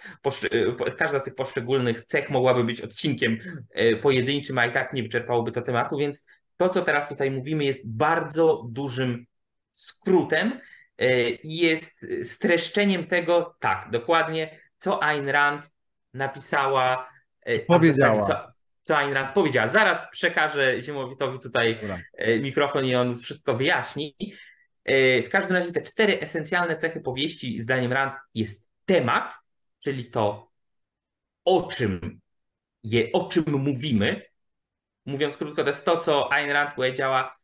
e, 0.87 0.91
każda 0.91 1.19
z 1.19 1.23
tych 1.23 1.35
poszczególnych 1.35 2.05
cech 2.05 2.29
mogłaby 2.29 2.63
być 2.63 2.81
odcinkiem 2.81 3.37
e, 3.71 3.95
pojedynczym, 3.95 4.57
a 4.57 4.65
i 4.65 4.71
tak 4.71 4.93
nie 4.93 5.03
wyczerpałoby 5.03 5.51
to 5.51 5.61
tematu, 5.61 5.97
więc 5.97 6.25
to, 6.57 6.69
co 6.69 6.81
teraz 6.81 7.09
tutaj 7.09 7.31
mówimy, 7.31 7.63
jest 7.63 7.89
bardzo 7.89 8.63
dużym 8.69 9.25
skrótem 9.71 10.59
i 11.43 11.57
jest 11.57 12.07
streszczeniem 12.23 13.07
tego, 13.07 13.55
tak, 13.59 13.87
dokładnie, 13.91 14.59
co 14.77 15.03
Ayn 15.03 15.29
Rand 15.29 15.71
napisała. 16.13 17.09
Powiedziała. 17.67 18.23
Co, 18.23 18.35
co 18.83 18.97
Ayn 18.97 19.13
Rand 19.13 19.31
powiedziała. 19.31 19.67
Zaraz 19.67 20.11
przekażę 20.11 20.81
Ziemowitowi 20.81 21.39
tutaj 21.39 21.77
Dobra. 21.81 21.99
E, 22.13 22.39
mikrofon 22.39 22.85
i 22.85 22.95
on 22.95 23.17
wszystko 23.17 23.55
wyjaśni. 23.55 24.15
E, 24.85 25.21
w 25.21 25.29
każdym 25.29 25.55
razie 25.55 25.71
te 25.71 25.81
cztery 25.81 26.19
esencjalne 26.19 26.77
cechy 26.77 27.01
powieści, 27.01 27.61
zdaniem 27.61 27.93
Rand, 27.93 28.13
jest 28.35 28.69
temat, 28.85 29.33
czyli 29.83 30.05
to, 30.05 30.51
o 31.45 31.67
czym, 31.67 32.19
je, 32.83 33.11
o 33.11 33.29
czym 33.29 33.43
mówimy. 33.47 34.21
Mówiąc 35.05 35.37
krótko, 35.37 35.63
to 35.63 35.69
jest 35.69 35.85
to, 35.85 35.97
co 35.97 36.31
Ayn 36.31 36.49
Rand 36.49 36.75
powiedziała. 36.75 37.37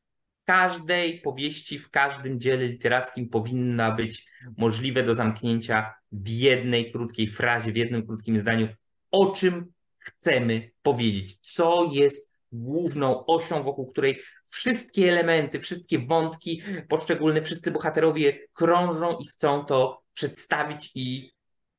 W 0.44 0.46
każdej 0.46 1.22
powieści, 1.22 1.80
w 1.80 1.90
każdym 1.90 2.40
dziele 2.40 2.68
literackim 2.68 3.30
powinna 3.30 3.92
być 3.92 4.28
możliwe 4.58 5.04
do 5.04 5.16
zamknięcia 5.16 5.94
w 6.12 6.30
jednej 6.30 6.92
krótkiej 6.92 7.28
frazie, 7.28 7.72
w 7.72 7.76
jednym 7.76 8.08
krótkim 8.08 8.38
zdaniu, 8.38 8.68
o 9.12 9.32
czym 9.32 9.74
chcemy 10.00 10.72
powiedzieć, 10.82 11.38
co 11.42 11.90
jest 11.94 12.34
główną 12.52 13.26
osią, 13.26 13.64
wokół 13.64 13.92
której 13.92 14.20
wszystkie 14.50 15.10
elementy, 15.10 15.60
wszystkie 15.60 16.00
wątki 16.00 16.62
poszczególne, 16.88 17.42
wszyscy 17.42 17.72
bohaterowie 17.72 18.40
krążą 18.54 19.18
i 19.18 19.28
chcą 19.28 19.66
to 19.66 20.02
przedstawić 20.14 20.92
i 20.96 21.32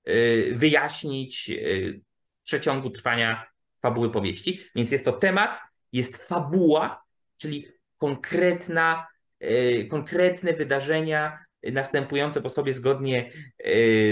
y, 0.09 0.53
wyjaśnić 0.57 1.51
y, 1.51 2.01
w 2.27 2.47
przeciągu 2.47 2.91
trwania 2.91 3.47
fabuły 3.83 4.11
powieści. 4.11 4.61
Więc 4.75 4.91
jest 4.91 5.05
to 5.05 5.13
temat, 5.13 5.59
jest 5.93 6.17
fabuła, 6.17 7.03
czyli 7.37 7.67
konkretna, 7.99 9.07
y, 9.43 9.87
konkretne 9.91 10.53
wydarzenia, 10.53 11.39
następujące 11.63 12.43
po 12.43 12.49
sobie 12.49 12.73
zgodnie 12.73 13.33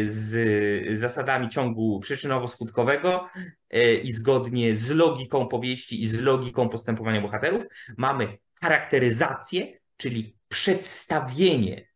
z 0.03 0.99
zasadami 0.99 1.49
ciągu 1.49 2.01
przyczynowo-skutkowego 2.01 3.21
i 4.03 4.13
zgodnie 4.13 4.77
z 4.77 4.91
logiką 4.91 5.49
powieści 5.49 6.03
i 6.03 6.09
z 6.09 6.21
logiką 6.21 6.69
postępowania 6.69 7.21
bohaterów. 7.21 7.65
Mamy 7.97 8.39
charakteryzację, 8.61 9.79
czyli 9.97 10.37
przedstawienie 10.49 11.89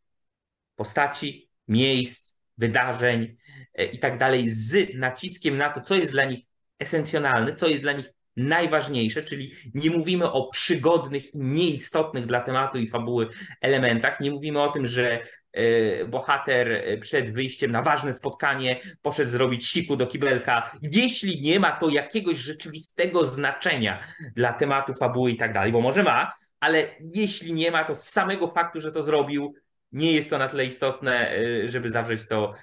postaci, 0.77 1.51
miejsc, 1.69 2.41
wydarzeń 2.59 3.37
e, 3.75 3.85
i 3.85 3.99
tak 3.99 4.19
dalej 4.19 4.51
z 4.51 4.95
naciskiem 4.95 5.57
na 5.57 5.71
to, 5.71 5.81
co 5.81 5.95
jest 5.95 6.13
dla 6.13 6.25
nich 6.25 6.45
esencjonalne, 6.79 7.55
co 7.55 7.69
jest 7.69 7.83
dla 7.83 7.93
nich 7.93 8.13
najważniejsze, 8.37 9.23
czyli 9.23 9.53
nie 9.75 9.91
mówimy 9.91 10.33
o 10.33 10.49
przygodnych, 10.49 11.25
nieistotnych 11.35 12.27
dla 12.27 12.41
tematu 12.41 12.79
i 12.79 12.89
fabuły 12.89 13.29
elementach. 13.61 14.21
Nie 14.21 14.31
mówimy 14.31 14.63
o 14.63 14.73
tym, 14.73 14.87
że 14.87 15.19
e, 15.53 16.05
bohater 16.05 16.73
e, 16.73 16.99
przed 16.99 17.33
wyjściem 17.33 17.73
na 17.73 17.83
ważne 17.83 18.13
spotkanie 18.13 18.81
poszedł 19.03 19.31
zrobić 19.31 19.67
siku 19.67 19.97
do 19.97 20.07
kibelka, 20.07 20.71
jeśli 20.83 21.41
nie 21.41 21.61
ma 21.61 21.77
to 21.77 21.89
jakiegoś 21.89 22.37
rzeczywistego 22.37 23.25
znaczenia 23.25 24.05
dla 24.37 24.53
tematu, 24.53 24.95
fabuły 24.95 25.31
i 25.31 25.37
tak 25.37 25.53
dalej, 25.53 25.73
bo 25.73 25.81
może 25.81 26.03
ma, 26.03 26.33
ale 26.61 26.87
jeśli 27.01 27.53
nie 27.53 27.71
ma, 27.71 27.85
to 27.85 27.95
z 27.95 28.03
samego 28.03 28.49
faktu, 28.49 28.81
że 28.81 28.93
to 28.93 29.03
zrobił, 29.03 29.55
nie 29.93 30.13
jest 30.13 30.31
to 30.31 30.39
na 30.39 30.49
tyle 30.49 30.65
istotne, 30.65 31.31
e, 31.31 31.69
żeby 31.69 31.91
zawrzeć 31.91 32.29
to 32.29 32.55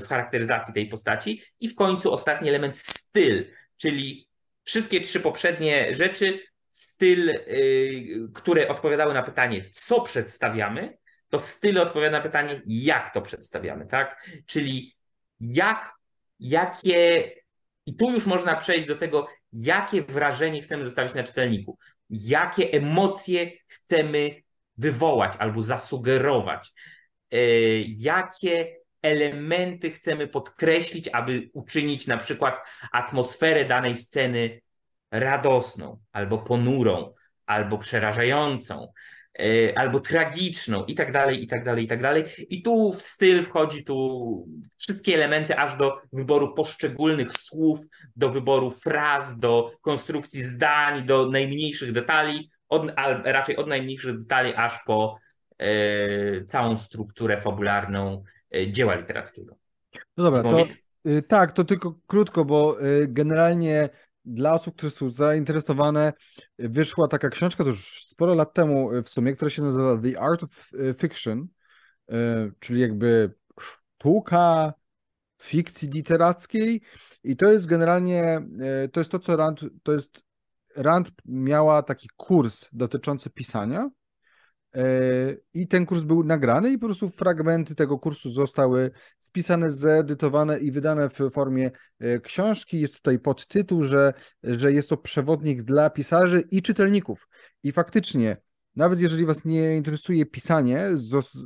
w 0.00 0.04
charakteryzacji 0.08 0.74
tej 0.74 0.88
postaci. 0.88 1.42
I 1.60 1.68
w 1.68 1.74
końcu 1.74 2.12
ostatni 2.12 2.48
element 2.48 2.78
styl, 2.78 3.44
czyli 3.76 4.28
wszystkie 4.64 5.00
trzy 5.00 5.20
poprzednie 5.20 5.94
rzeczy, 5.94 6.40
styl, 6.70 7.26
yy, 7.26 8.28
które 8.34 8.68
odpowiadały 8.68 9.14
na 9.14 9.22
pytanie, 9.22 9.64
co 9.72 10.00
przedstawiamy, 10.00 10.98
to 11.28 11.40
styl 11.40 11.78
odpowiada 11.78 12.18
na 12.18 12.22
pytanie, 12.22 12.62
jak 12.66 13.14
to 13.14 13.22
przedstawiamy, 13.22 13.86
tak? 13.86 14.30
Czyli 14.46 14.96
jak, 15.40 15.92
jakie, 16.38 17.30
i 17.86 17.96
tu 17.96 18.12
już 18.12 18.26
można 18.26 18.56
przejść 18.56 18.88
do 18.88 18.96
tego, 18.96 19.28
jakie 19.52 20.02
wrażenie 20.02 20.62
chcemy 20.62 20.84
zostawić 20.84 21.14
na 21.14 21.22
czytelniku, 21.22 21.78
jakie 22.10 22.70
emocje 22.70 23.52
chcemy 23.66 24.42
wywołać 24.76 25.32
albo 25.38 25.62
zasugerować, 25.62 26.72
yy, 27.30 27.84
jakie 27.86 28.76
elementy 29.02 29.90
chcemy 29.90 30.28
podkreślić, 30.28 31.08
aby 31.08 31.50
uczynić 31.52 32.06
na 32.06 32.16
przykład 32.16 32.60
atmosferę 32.92 33.64
danej 33.64 33.96
sceny 33.96 34.60
radosną, 35.10 36.00
albo 36.12 36.38
ponurą, 36.38 37.14
albo 37.46 37.78
przerażającą, 37.78 38.82
e, 38.82 38.92
albo 39.76 40.00
tragiczną 40.00 40.84
i 40.84 40.94
tak 40.94 41.12
dalej, 41.12 41.42
i 41.44 41.46
tak 41.46 41.64
dalej, 41.64 41.84
i 41.84 41.88
tak 41.88 42.02
dalej. 42.02 42.24
I 42.50 42.62
tu 42.62 42.92
w 42.92 43.02
styl 43.02 43.44
wchodzi 43.44 43.84
tu 43.84 44.48
wszystkie 44.76 45.14
elementy 45.14 45.58
aż 45.58 45.76
do 45.76 45.98
wyboru 46.12 46.54
poszczególnych 46.54 47.32
słów, 47.32 47.80
do 48.16 48.30
wyboru 48.30 48.70
fraz, 48.70 49.38
do 49.38 49.70
konstrukcji 49.80 50.44
zdań, 50.44 51.06
do 51.06 51.26
najmniejszych 51.26 51.92
detali, 51.92 52.50
od, 52.68 52.92
a 52.96 53.12
raczej 53.32 53.56
od 53.56 53.68
najmniejszych 53.68 54.18
detali 54.18 54.54
aż 54.54 54.78
po 54.86 55.18
e, 55.58 56.44
całą 56.44 56.76
strukturę 56.76 57.40
fabularną 57.40 58.24
E, 58.50 58.70
dzieła 58.70 58.94
literackiego. 58.94 59.56
No 60.16 60.24
dobra, 60.24 60.42
to, 60.42 60.66
y, 61.10 61.22
tak, 61.22 61.52
to 61.52 61.64
tylko 61.64 61.94
krótko, 62.06 62.44
bo 62.44 62.86
y, 62.86 63.06
generalnie 63.08 63.88
dla 64.24 64.52
osób, 64.52 64.76
które 64.76 64.90
są 64.90 65.08
zainteresowane, 65.08 66.12
wyszła 66.58 67.08
taka 67.08 67.28
książka, 67.28 67.64
to 67.64 67.70
już 67.70 68.04
sporo 68.04 68.34
lat 68.34 68.54
temu 68.54 68.90
w 69.04 69.08
sumie, 69.08 69.32
która 69.32 69.50
się 69.50 69.62
nazywa 69.62 69.98
The 69.98 70.20
Art 70.20 70.42
of 70.42 70.70
Fiction, 70.98 71.46
czyli 72.58 72.80
jakby 72.80 73.34
sztuka 73.60 74.74
fikcji 75.42 75.88
literackiej. 75.88 76.82
I 77.24 77.36
to 77.36 77.52
jest 77.52 77.66
generalnie, 77.66 78.46
to 78.92 79.00
jest 79.00 79.10
to, 79.10 79.18
co 79.18 79.36
Rand, 79.36 79.60
to 79.82 79.92
jest 79.92 80.22
Rand 80.76 81.10
miała 81.24 81.82
taki 81.82 82.08
kurs 82.16 82.68
dotyczący 82.72 83.30
pisania. 83.30 83.80
E, 83.82 83.99
I 85.54 85.68
ten 85.68 85.86
kurs 85.86 86.00
był 86.00 86.24
nagrany 86.24 86.72
i 86.72 86.78
po 86.78 86.86
prostu 86.86 87.10
fragmenty 87.10 87.74
tego 87.74 87.98
kursu 87.98 88.30
zostały 88.30 88.90
spisane, 89.18 89.70
zedytowane 89.70 90.58
i 90.58 90.70
wydane 90.70 91.08
w 91.08 91.18
formie 91.32 91.70
e, 91.98 92.20
książki. 92.20 92.80
Jest 92.80 92.94
tutaj 92.94 93.18
podtytuł, 93.18 93.82
że, 93.82 94.12
że 94.42 94.72
jest 94.72 94.88
to 94.88 94.96
przewodnik 94.96 95.62
dla 95.62 95.90
pisarzy 95.90 96.42
i 96.50 96.62
czytelników. 96.62 97.28
I 97.62 97.72
faktycznie, 97.72 98.36
nawet 98.76 99.00
jeżeli 99.00 99.26
Was 99.26 99.44
nie 99.44 99.76
interesuje 99.76 100.26
pisanie, 100.26 100.88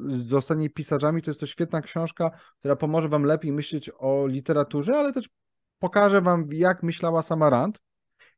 zostanie 0.09 0.71
pisarzami, 0.71 1.23
to 1.23 1.31
jest 1.31 1.41
to 1.41 1.47
świetna 1.47 1.81
książka, 1.81 2.31
która 2.59 2.77
pomoże 2.77 3.09
Wam 3.09 3.25
lepiej 3.25 3.53
myśleć 3.53 3.91
o 3.99 4.27
literaturze, 4.27 4.97
ale 4.97 5.13
też 5.13 5.29
pokaże 5.79 6.21
Wam, 6.21 6.49
jak 6.53 6.83
myślała 6.83 7.23
sama 7.23 7.51
Rand 7.51 7.79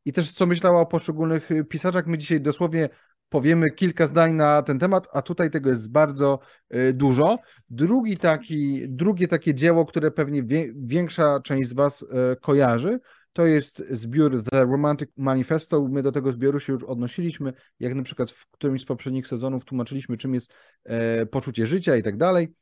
i 0.05 0.12
też 0.12 0.33
co 0.33 0.46
myślała 0.46 0.81
o 0.81 0.87
poszczególnych 0.87 1.49
pisarzach. 1.68 2.07
My 2.07 2.18
dzisiaj 2.18 2.40
dosłownie 2.40 2.88
powiemy 3.28 3.70
kilka 3.70 4.06
zdań 4.06 4.32
na 4.32 4.62
ten 4.62 4.78
temat, 4.78 5.08
a 5.12 5.22
tutaj 5.22 5.50
tego 5.50 5.70
jest 5.70 5.90
bardzo 5.90 6.38
y, 6.74 6.92
dużo. 6.92 7.38
Drugi 7.70 8.16
taki, 8.16 8.88
drugie 8.88 9.28
takie 9.28 9.54
dzieło, 9.54 9.86
które 9.86 10.10
pewnie 10.10 10.42
większa 10.76 11.40
część 11.40 11.68
z 11.68 11.74
Was 11.74 12.02
y, 12.02 12.06
kojarzy, 12.40 13.00
to 13.36 13.46
jest 13.46 13.84
zbiór 13.90 14.42
The 14.50 14.64
Romantic 14.64 15.10
Manifesto. 15.16 15.88
My 15.88 16.02
do 16.02 16.12
tego 16.12 16.32
zbioru 16.32 16.60
się 16.60 16.72
już 16.72 16.84
odnosiliśmy, 16.84 17.52
jak 17.80 17.94
na 17.94 18.02
przykład 18.02 18.30
w 18.30 18.46
którymś 18.50 18.80
z 18.80 18.84
poprzednich 18.84 19.26
sezonów 19.26 19.64
tłumaczyliśmy, 19.64 20.16
czym 20.16 20.34
jest 20.34 20.52
e, 20.84 21.26
poczucie 21.26 21.66
życia 21.66 21.96
i 21.96 22.02
tak 22.02 22.16
dalej. 22.16 22.54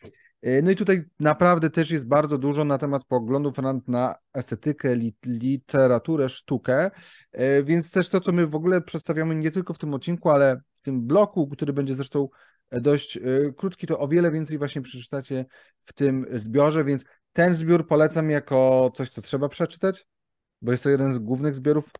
E, 0.44 0.62
no 0.62 0.70
i 0.70 0.76
tutaj 0.76 1.04
naprawdę 1.20 1.70
też 1.70 1.90
jest 1.90 2.08
bardzo 2.08 2.38
dużo 2.38 2.64
na 2.64 2.78
temat 2.78 3.04
poglądów 3.04 3.54
na 3.88 4.14
estetykę, 4.34 4.96
literaturę, 5.26 6.28
sztukę, 6.28 6.90
e, 7.32 7.62
więc 7.62 7.90
też 7.90 8.08
to, 8.08 8.20
co 8.20 8.32
my 8.32 8.46
w 8.46 8.54
ogóle 8.54 8.80
przedstawiamy 8.80 9.34
nie 9.34 9.50
tylko 9.50 9.74
w 9.74 9.78
tym 9.78 9.94
odcinku, 9.94 10.30
ale 10.30 10.60
w 10.80 10.82
tym 10.82 11.06
bloku, 11.06 11.48
który 11.48 11.72
będzie 11.72 11.94
zresztą 11.94 12.28
dość 12.72 13.16
e, 13.16 13.20
krótki, 13.56 13.86
to 13.86 13.98
o 13.98 14.08
wiele 14.08 14.30
więcej 14.30 14.58
właśnie 14.58 14.82
przeczytacie 14.82 15.46
w 15.82 15.92
tym 15.92 16.26
zbiorze, 16.32 16.84
więc 16.84 17.04
ten 17.32 17.54
zbiór 17.54 17.86
polecam 17.86 18.30
jako 18.30 18.90
coś, 18.94 19.10
co 19.10 19.22
trzeba 19.22 19.48
przeczytać, 19.48 20.06
bo 20.62 20.72
jest 20.72 20.84
to 20.84 20.90
jeden 20.90 21.14
z 21.14 21.18
głównych 21.18 21.54
zbiorów 21.54 21.90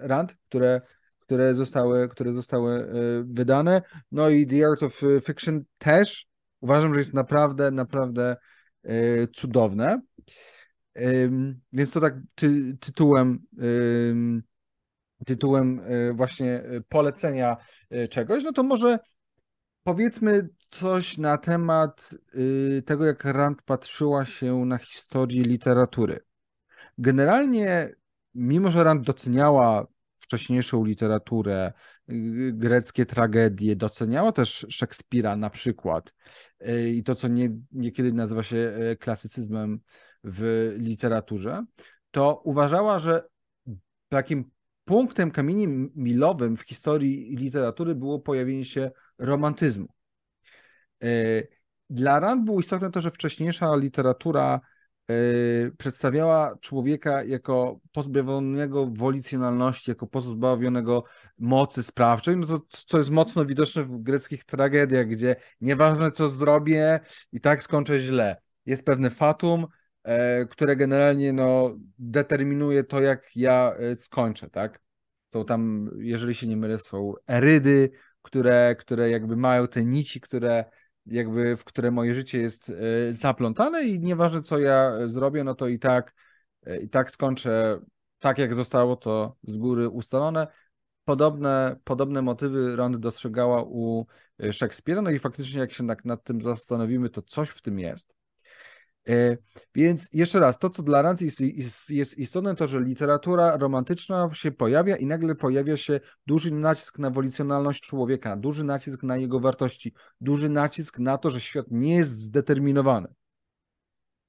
rand, 0.00 0.36
które, 0.48 0.80
które, 1.18 1.54
zostały, 1.54 2.08
które 2.08 2.32
zostały 2.32 2.92
wydane. 3.24 3.82
No 4.12 4.28
i 4.28 4.46
The 4.46 4.66
Art 4.66 4.82
of 4.82 5.02
Fiction 5.26 5.64
też, 5.78 6.28
uważam, 6.64 6.94
że 6.94 7.00
jest 7.00 7.14
naprawdę, 7.14 7.70
naprawdę 7.70 8.36
cudowne. 9.34 10.00
Więc 11.72 11.92
to 11.92 12.00
tak 12.00 12.14
ty, 12.34 12.76
tytułem 12.80 13.46
tytułem 15.26 15.80
właśnie 16.14 16.62
polecenia 16.88 17.56
czegoś, 18.10 18.44
no 18.44 18.52
to 18.52 18.62
może 18.62 18.98
powiedzmy 19.82 20.48
coś 20.58 21.18
na 21.18 21.38
temat 21.38 22.14
tego, 22.84 23.04
jak 23.04 23.24
Rand 23.24 23.62
patrzyła 23.62 24.24
się 24.24 24.64
na 24.64 24.78
historię 24.78 25.42
literatury. 25.42 26.20
Generalnie, 26.98 27.94
mimo 28.34 28.70
że 28.70 28.84
Rand 28.84 29.06
doceniała 29.06 29.86
wcześniejszą 30.18 30.84
literaturę, 30.84 31.72
greckie 32.52 33.06
tragedie, 33.06 33.76
doceniała 33.76 34.32
też 34.32 34.66
Szekspira 34.68 35.36
na 35.36 35.50
przykład 35.50 36.14
i 36.92 37.02
to, 37.02 37.14
co 37.14 37.28
nie, 37.28 37.50
niekiedy 37.72 38.12
nazywa 38.12 38.42
się 38.42 38.56
e, 38.56 38.96
klasycyzmem 38.96 39.80
w 40.24 40.74
literaturze, 40.78 41.64
to 42.10 42.40
uważała, 42.44 42.98
że 42.98 43.28
takim 44.08 44.50
punktem 44.84 45.30
kamieniem 45.30 45.90
milowym 45.96 46.56
w 46.56 46.62
historii 46.62 47.36
literatury 47.36 47.94
było 47.94 48.20
pojawienie 48.20 48.64
się 48.64 48.90
romantyzmu. 49.18 49.88
E, 51.02 51.08
dla 51.90 52.20
Rand 52.20 52.44
było 52.44 52.60
istotne 52.60 52.90
to, 52.90 53.00
że 53.00 53.10
wcześniejsza 53.10 53.76
literatura 53.76 54.54
e, 54.54 54.60
przedstawiała 55.78 56.56
człowieka 56.60 57.24
jako 57.24 57.80
pozbawionego 57.92 58.86
wolicjonalności, 58.86 59.90
jako 59.90 60.06
pozbawionego 60.06 61.04
mocy 61.38 61.82
sprawczej, 61.82 62.36
no 62.36 62.46
to 62.46 62.60
co 62.68 62.98
jest 62.98 63.10
mocno 63.10 63.46
widoczne 63.46 63.82
w 63.82 63.98
greckich 63.98 64.44
tragediach, 64.44 65.06
gdzie 65.06 65.36
nieważne 65.60 66.10
co 66.10 66.28
zrobię 66.28 67.00
i 67.32 67.40
tak 67.40 67.62
skończę 67.62 67.98
źle. 67.98 68.36
Jest 68.66 68.84
pewne 68.84 69.10
fatum, 69.10 69.66
e, 70.02 70.46
które 70.46 70.76
generalnie 70.76 71.32
no, 71.32 71.76
determinuje 71.98 72.84
to, 72.84 73.00
jak 73.00 73.30
ja 73.36 73.72
skończę, 73.98 74.50
tak? 74.50 74.80
Są 75.26 75.44
tam, 75.44 75.90
jeżeli 75.98 76.34
się 76.34 76.46
nie 76.46 76.56
mylę, 76.56 76.78
są 76.78 77.14
erydy, 77.26 77.90
które, 78.22 78.76
które 78.78 79.10
jakby 79.10 79.36
mają 79.36 79.68
te 79.68 79.84
nici, 79.84 80.20
które 80.20 80.64
jakby, 81.06 81.56
w 81.56 81.64
które 81.64 81.90
moje 81.90 82.14
życie 82.14 82.42
jest 82.42 82.70
e, 82.70 83.12
zaplątane 83.12 83.84
i 83.84 84.00
nieważne 84.00 84.42
co 84.42 84.58
ja 84.58 85.08
zrobię, 85.08 85.44
no 85.44 85.54
to 85.54 85.68
i 85.68 85.78
tak, 85.78 86.14
e, 86.66 86.82
i 86.82 86.88
tak 86.88 87.10
skończę 87.10 87.80
tak, 88.18 88.38
jak 88.38 88.54
zostało 88.54 88.96
to 88.96 89.36
z 89.42 89.56
góry 89.56 89.88
ustalone. 89.88 90.46
Podobne, 91.04 91.76
podobne 91.84 92.22
motywy 92.22 92.76
Rand 92.76 92.96
dostrzegała 92.96 93.62
u 93.62 94.06
e, 94.42 94.52
Szekspira, 94.52 95.02
no 95.02 95.10
i 95.10 95.18
faktycznie 95.18 95.60
jak 95.60 95.72
się 95.72 95.84
nad, 95.84 96.04
nad 96.04 96.24
tym 96.24 96.42
zastanowimy, 96.42 97.10
to 97.10 97.22
coś 97.22 97.48
w 97.48 97.62
tym 97.62 97.78
jest. 97.78 98.14
E, 99.08 99.36
więc 99.74 100.08
jeszcze 100.12 100.40
raz, 100.40 100.58
to 100.58 100.70
co 100.70 100.82
dla 100.82 101.02
Rand 101.02 101.20
jest, 101.20 101.40
jest, 101.40 101.90
jest, 101.90 102.18
istotne, 102.18 102.54
to 102.54 102.68
że 102.68 102.80
literatura 102.80 103.56
romantyczna 103.56 104.30
się 104.32 104.52
pojawia 104.52 104.96
i 104.96 105.06
nagle 105.06 105.34
pojawia 105.34 105.76
się 105.76 106.00
duży 106.26 106.50
nacisk 106.50 106.98
na 106.98 107.10
wolicjonalność 107.10 107.82
człowieka, 107.82 108.36
duży 108.36 108.64
nacisk 108.64 109.02
na 109.02 109.16
jego 109.16 109.40
wartości, 109.40 109.94
duży 110.20 110.48
nacisk 110.48 110.98
na 110.98 111.18
to, 111.18 111.30
że 111.30 111.40
świat 111.40 111.66
nie 111.70 111.96
jest 111.96 112.12
zdeterminowany. 112.12 113.08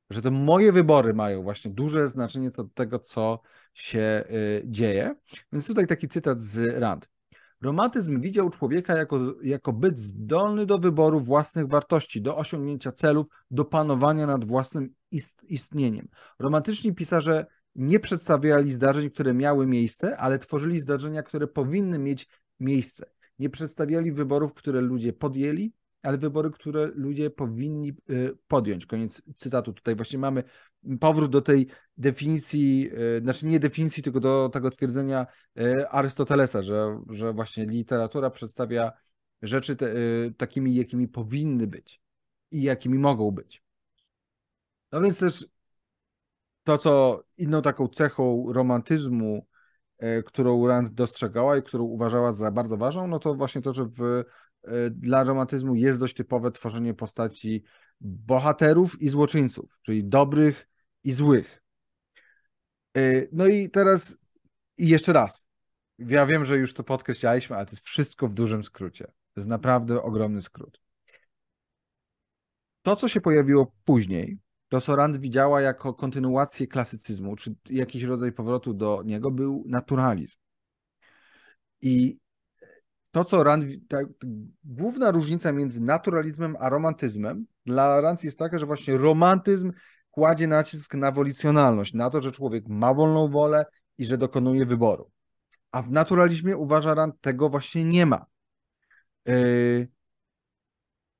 Że 0.09 0.21
to 0.21 0.31
moje 0.31 0.71
wybory 0.71 1.13
mają 1.13 1.43
właśnie 1.43 1.71
duże 1.71 2.09
znaczenie 2.09 2.51
co 2.51 2.63
do 2.63 2.69
tego, 2.69 2.99
co 2.99 3.41
się 3.73 4.23
y, 4.29 4.63
dzieje. 4.65 5.15
Więc 5.53 5.67
tutaj 5.67 5.87
taki 5.87 6.07
cytat 6.07 6.41
z 6.41 6.79
Rand. 6.79 7.14
Romantyzm 7.61 8.21
widział 8.21 8.49
człowieka 8.49 8.97
jako, 8.97 9.35
jako 9.43 9.73
byt 9.73 9.99
zdolny 9.99 10.65
do 10.65 10.77
wyboru 10.77 11.19
własnych 11.19 11.67
wartości, 11.67 12.21
do 12.21 12.37
osiągnięcia 12.37 12.91
celów, 12.91 13.27
do 13.51 13.65
panowania 13.65 14.27
nad 14.27 14.45
własnym 14.45 14.93
ist 15.11 15.43
istnieniem. 15.43 16.07
Romantyczni 16.39 16.95
pisarze 16.95 17.45
nie 17.75 17.99
przedstawiali 17.99 18.73
zdarzeń, 18.73 19.09
które 19.09 19.33
miały 19.33 19.67
miejsce, 19.67 20.17
ale 20.17 20.39
tworzyli 20.39 20.79
zdarzenia, 20.79 21.23
które 21.23 21.47
powinny 21.47 21.99
mieć 21.99 22.27
miejsce. 22.59 23.05
Nie 23.39 23.49
przedstawiali 23.49 24.11
wyborów, 24.11 24.53
które 24.53 24.81
ludzie 24.81 25.13
podjęli, 25.13 25.73
ale 26.03 26.17
wybory, 26.17 26.51
które 26.51 26.91
ludzie 26.95 27.29
powinni 27.29 27.93
y, 28.09 28.37
podjąć. 28.47 28.85
Koniec 28.85 29.21
cytatu. 29.35 29.73
Tutaj 29.73 29.95
właśnie 29.95 30.19
mamy 30.19 30.43
powrót 30.99 31.31
do 31.31 31.41
tej 31.41 31.67
definicji, 31.97 32.89
y, 33.17 33.21
znaczy 33.21 33.45
nie 33.45 33.59
definicji, 33.59 34.03
tylko 34.03 34.19
do 34.19 34.49
tego 34.53 34.69
twierdzenia 34.69 35.25
y, 35.59 35.89
Arystotelesa, 35.89 36.61
że, 36.61 37.01
że 37.09 37.33
właśnie 37.33 37.65
literatura 37.65 38.29
przedstawia 38.29 38.91
rzeczy 39.41 39.75
te, 39.75 39.93
takimi, 40.37 40.75
jakimi 40.75 41.07
powinny 41.07 41.67
być 41.67 42.01
i 42.51 42.61
jakimi 42.61 42.99
mogą 42.99 43.31
być. 43.31 43.63
No 44.91 45.01
więc 45.01 45.19
też 45.19 45.47
to, 46.63 46.77
co 46.77 47.23
inną 47.37 47.61
taką 47.61 47.87
cechą 47.87 48.45
romantyzmu, 48.53 49.47
którą 50.25 50.67
Rand 50.67 50.89
dostrzegała 50.89 51.57
i 51.57 51.63
którą 51.63 51.83
uważała 51.83 52.33
za 52.33 52.51
bardzo 52.51 52.77
ważną, 52.77 53.07
no 53.07 53.19
to 53.19 53.35
właśnie 53.35 53.61
to, 53.61 53.73
że 53.73 53.85
w 53.85 54.23
E, 54.65 54.89
dla 54.89 55.23
romantyzmu 55.23 55.75
jest 55.75 55.99
dość 55.99 56.13
typowe 56.13 56.51
tworzenie 56.51 56.93
postaci 56.93 57.63
bohaterów 58.01 59.01
i 59.01 59.09
złoczyńców, 59.09 59.79
czyli 59.81 60.03
dobrych 60.03 60.67
i 61.05 61.13
złych. 61.13 61.61
E, 62.97 63.27
no 63.31 63.47
i 63.47 63.69
teraz 63.69 64.17
i 64.77 64.87
jeszcze 64.87 65.13
raz. 65.13 65.45
Ja 65.99 66.25
wiem, 66.25 66.45
że 66.45 66.57
już 66.57 66.73
to 66.73 66.83
podkreślaliśmy, 66.83 67.55
ale 67.55 67.65
to 67.65 67.71
jest 67.71 67.85
wszystko 67.85 68.27
w 68.27 68.33
dużym 68.33 68.63
skrócie. 68.63 69.05
To 69.05 69.39
jest 69.39 69.49
naprawdę 69.49 70.01
ogromny 70.01 70.41
skrót. 70.41 70.81
To, 72.81 72.95
co 72.95 73.07
się 73.07 73.21
pojawiło 73.21 73.75
później, 73.85 74.39
to 74.69 74.81
co 74.81 74.95
Rand 74.95 75.17
widziała 75.17 75.61
jako 75.61 75.93
kontynuację 75.93 76.67
klasycyzmu, 76.67 77.35
czy 77.35 77.55
jakiś 77.69 78.03
rodzaj 78.03 78.31
powrotu 78.31 78.73
do 78.73 79.01
niego, 79.05 79.31
był 79.31 79.63
naturalizm. 79.67 80.37
I 81.81 82.17
to, 83.11 83.25
co 83.25 83.43
Rand, 83.43 83.65
ta, 83.87 83.97
główna 84.63 85.11
różnica 85.11 85.51
między 85.51 85.81
naturalizmem 85.81 86.55
a 86.59 86.69
romantyzmem 86.69 87.45
dla 87.65 88.01
Rand 88.01 88.23
jest 88.23 88.39
taka, 88.39 88.57
że 88.57 88.65
właśnie 88.65 88.97
romantyzm 88.97 89.71
kładzie 90.15 90.47
nacisk 90.47 90.93
na 90.93 91.11
wolicjonalność, 91.11 91.93
na 91.93 92.09
to, 92.09 92.21
że 92.21 92.31
człowiek 92.31 92.67
ma 92.67 92.93
wolną 92.93 93.27
wolę 93.27 93.65
i 93.97 94.05
że 94.05 94.17
dokonuje 94.17 94.65
wyboru. 94.65 95.11
A 95.71 95.81
w 95.81 95.91
naturalizmie 95.91 96.57
uważa 96.57 96.93
Rand 96.93 97.21
tego 97.21 97.49
właśnie 97.49 97.85
nie 97.85 98.05
ma. 98.05 98.25
Yy... 99.25 99.87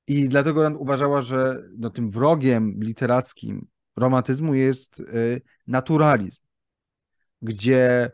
I 0.08 0.30
dlatego 0.30 0.64
Rand 0.64 0.78
uważała, 0.80 1.22
że 1.22 1.64
no, 1.78 1.90
tym 1.90 2.10
wrogiem 2.10 2.74
literackim 2.80 3.68
romantyzmu 3.96 4.54
jest 4.54 5.00
yy, 5.00 5.42
naturalizm, 5.68 6.42
gdzie 7.42 8.12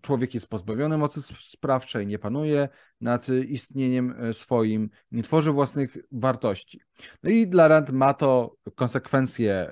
człowiek 0.00 0.34
jest 0.34 0.46
pozbawiony 0.46 0.98
mocy 0.98 1.22
sprawczej, 1.40 2.06
nie 2.06 2.18
panuje 2.18 2.68
nad 3.00 3.28
istnieniem 3.28 4.14
e, 4.18 4.32
swoim, 4.32 4.90
nie 5.12 5.22
tworzy 5.22 5.52
własnych 5.52 5.96
wartości. 6.12 6.80
No 7.22 7.30
i 7.30 7.46
dla 7.46 7.68
Rand 7.68 7.90
ma 7.90 8.14
to 8.14 8.56
konsekwencje 8.74 9.52
e, 9.52 9.70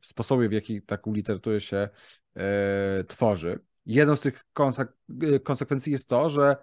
w 0.00 0.06
sposobie, 0.06 0.48
w 0.48 0.52
jaki 0.52 0.82
taką 0.82 1.12
literaturę 1.12 1.60
się 1.60 1.88
tworzy. 3.08 3.58
Jedną 3.86 4.16
z 4.16 4.20
tych 4.20 4.44
konsekwencji 5.44 5.92
jest 5.92 6.08
to, 6.08 6.30
że 6.30 6.56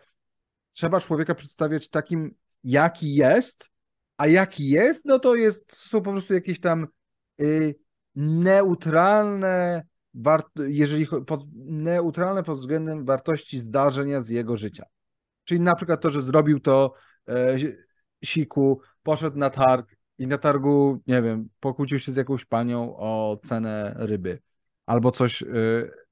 trzeba 0.70 1.00
człowieka 1.00 1.36
przedstawiać 1.36 1.90
takim, 1.90 2.36
jaki 2.64 3.16
jest, 3.16 3.70
a 4.18 4.28
jaki 4.28 4.70
jest, 4.70 5.06
no 5.06 5.20
to 5.20 5.36
jest, 5.36 5.76
są 5.76 6.02
po 6.02 6.12
prostu 6.12 6.34
jakieś 6.34 6.60
tam 6.60 6.88
y, 7.42 7.76
neutralne 8.16 9.84
jeżeli 10.58 11.08
pod, 11.28 11.46
neutralne 11.56 12.44
pod 12.44 12.58
względem 12.58 13.06
wartości 13.06 13.60
zdarzenia 13.60 14.22
z 14.22 14.30
jego 14.30 14.56
życia. 14.56 14.86
Czyli 15.44 15.60
na 15.60 15.76
przykład 15.76 16.02
to, 16.02 16.10
że 16.10 16.22
zrobił 16.22 16.60
to 16.60 16.94
e, 17.30 17.58
siku, 18.24 18.82
poszedł 19.04 19.38
na 19.38 19.50
targ 19.50 19.96
i 20.18 20.28
na 20.28 20.38
targu, 20.38 21.02
nie 21.08 21.22
wiem, 21.22 21.50
pokłócił 21.60 22.00
się 22.00 22.12
z 22.12 22.16
jakąś 22.16 22.46
panią 22.46 22.98
o 22.98 23.40
cenę 23.44 23.96
ryby 23.98 24.40
albo 24.86 25.12
coś 25.12 25.44
e, 25.44 25.46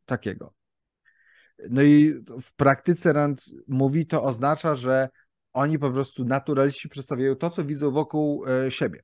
takiego. 0.05 0.53
No 1.69 1.81
i 1.81 2.23
w 2.41 2.55
praktyce 2.55 3.13
Rand 3.13 3.45
mówi, 3.67 4.07
to 4.07 4.23
oznacza, 4.23 4.75
że 4.75 5.09
oni 5.53 5.79
po 5.79 5.91
prostu 5.91 6.25
naturaliści 6.25 6.89
przedstawiają 6.89 7.35
to, 7.35 7.49
co 7.49 7.63
widzą 7.63 7.91
wokół 7.91 8.45
e, 8.47 8.71
siebie. 8.71 9.03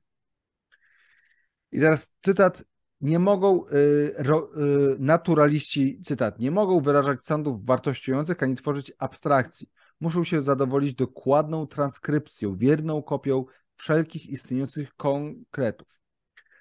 I 1.72 1.80
teraz 1.80 2.12
cytat 2.22 2.64
nie 3.00 3.18
mogą, 3.18 3.66
y, 3.66 4.14
ro, 4.18 4.50
y, 4.92 4.96
naturaliści, 4.98 6.00
cytat, 6.04 6.38
nie 6.38 6.50
mogą 6.50 6.80
wyrażać 6.80 7.24
sądów 7.24 7.64
wartościujących 7.64 8.42
ani 8.42 8.54
tworzyć 8.54 8.92
abstrakcji. 8.98 9.70
Muszą 10.00 10.24
się 10.24 10.42
zadowolić 10.42 10.94
dokładną 10.94 11.66
transkrypcją, 11.66 12.56
wierną 12.56 13.02
kopią 13.02 13.44
wszelkich 13.76 14.26
istniejących 14.26 14.94
konkretów. 14.94 16.00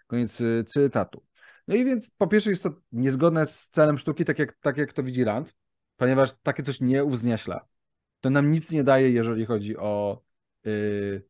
Koniec 0.08 0.42
y, 0.42 0.64
cytatu. 0.68 1.24
No 1.68 1.76
i 1.76 1.86
więc 1.86 2.10
po 2.18 2.28
pierwsze 2.28 2.50
jest 2.50 2.64
to 2.64 2.72
niezgodne 2.92 3.46
z 3.46 3.70
celem 3.70 3.98
sztuki, 3.98 4.26
tak 4.26 4.40
jak, 4.40 4.58
tak 4.62 4.78
jak 4.78 4.94
to 4.94 5.04
widzi 5.04 5.24
Rand, 5.24 5.56
ponieważ 5.98 6.34
takie 6.44 6.64
coś 6.64 6.82
nie 6.82 7.04
uwznieśla. 7.04 7.66
To 8.20 8.30
nam 8.30 8.52
nic 8.52 8.72
nie 8.72 8.84
daje, 8.84 9.12
jeżeli 9.12 9.46
chodzi 9.46 9.78
o 9.78 10.22
yy, 10.64 11.22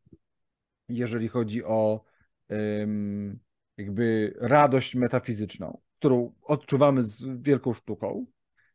jeżeli 0.88 1.28
chodzi 1.28 1.64
o 1.64 2.04
jakby 3.78 4.34
radość 4.40 4.94
metafizyczną, 4.94 5.80
którą 5.98 6.32
odczuwamy 6.42 7.02
z 7.02 7.42
wielką 7.42 7.74
sztuką, 7.74 8.26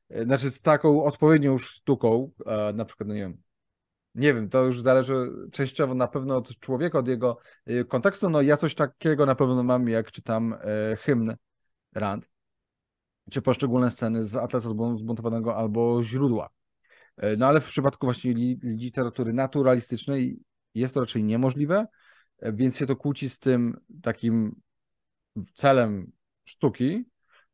e, 0.10 0.24
znaczy 0.24 0.52
z 0.52 0.62
taką 0.62 1.04
odpowiednią 1.04 1.58
sztuką, 1.58 2.32
e, 2.46 2.74
na 2.74 2.86
przykład, 2.86 3.08
no 3.08 3.16
nie 3.16 3.22
wiem, 3.22 3.38
nie 4.16 4.34
wiem, 4.34 4.50
to 4.50 4.66
już 4.66 4.82
zależy 4.82 5.30
częściowo 5.52 5.96
na 5.96 6.08
pewno 6.08 6.38
od 6.38 6.60
człowieka, 6.60 7.00
od 7.00 7.08
jego 7.08 7.38
e, 7.66 7.84
kontekstu. 7.84 8.30
No 8.30 8.42
ja 8.42 8.58
coś 8.58 8.76
takiego 8.76 9.26
na 9.26 9.36
pewno 9.36 9.64
mam, 9.64 9.90
jak 9.90 10.12
czytam 10.12 10.56
hymn 11.00 11.36
Rand, 11.96 12.30
czy 13.32 13.42
poszczególne 13.42 13.92
sceny 13.92 14.24
z 14.24 14.36
Atlasu 14.36 14.98
Zbuntowanego 14.98 15.56
albo 15.56 16.04
źródła. 16.04 16.50
No 17.38 17.48
ale 17.48 17.62
w 17.62 17.66
przypadku 17.66 18.08
właśnie 18.08 18.34
literatury 18.64 19.34
naturalistycznej 19.34 20.40
jest 20.76 20.94
to 20.94 21.00
raczej 21.00 21.24
niemożliwe, 21.24 21.88
więc 22.42 22.78
się 22.78 22.86
to 22.86 22.96
kłóci 22.96 23.30
z 23.30 23.40
tym 23.40 23.78
takim 24.02 24.56
celem 25.54 26.12
sztuki, 26.46 27.06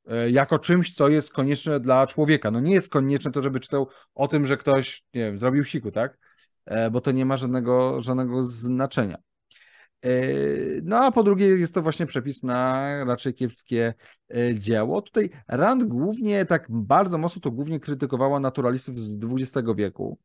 e, 0.08 0.30
jako 0.30 0.60
czymś, 0.60 0.94
co 0.94 1.10
jest 1.10 1.34
konieczne 1.34 1.80
dla 1.80 2.08
człowieka. 2.08 2.52
No 2.52 2.60
nie 2.60 2.74
jest 2.74 2.92
konieczne 2.92 3.32
to, 3.32 3.42
żeby 3.42 3.60
czytał 3.60 3.88
o 4.16 4.28
tym, 4.28 4.46
że 4.46 4.58
ktoś, 4.58 5.04
nie 5.14 5.22
wiem, 5.22 5.40
zrobił 5.40 5.64
siku, 5.64 5.92
tak? 5.92 6.18
E, 6.66 6.92
bo 6.92 7.02
to 7.02 7.12
nie 7.12 7.26
ma 7.26 7.38
żadnego, 7.38 8.02
żadnego 8.02 8.44
znaczenia. 8.44 9.18
E, 10.02 10.10
no 10.84 10.98
a 10.98 11.12
po 11.12 11.24
drugie 11.24 11.46
jest 11.46 11.74
to 11.74 11.82
właśnie 11.82 12.06
przepis 12.06 12.44
na 12.44 13.04
raczej 13.04 13.34
kiepskie 13.34 13.94
dzieło. 14.54 15.02
Tutaj 15.02 15.30
Rand 15.48 15.84
głównie, 15.84 16.46
tak 16.46 16.66
bardzo 16.70 17.18
mocno 17.18 17.42
to 17.42 17.52
głównie 17.52 17.80
krytykowała 17.80 18.40
naturalistów 18.40 19.02
z 19.02 19.18
XX 19.24 19.68
wieku. 19.76 20.20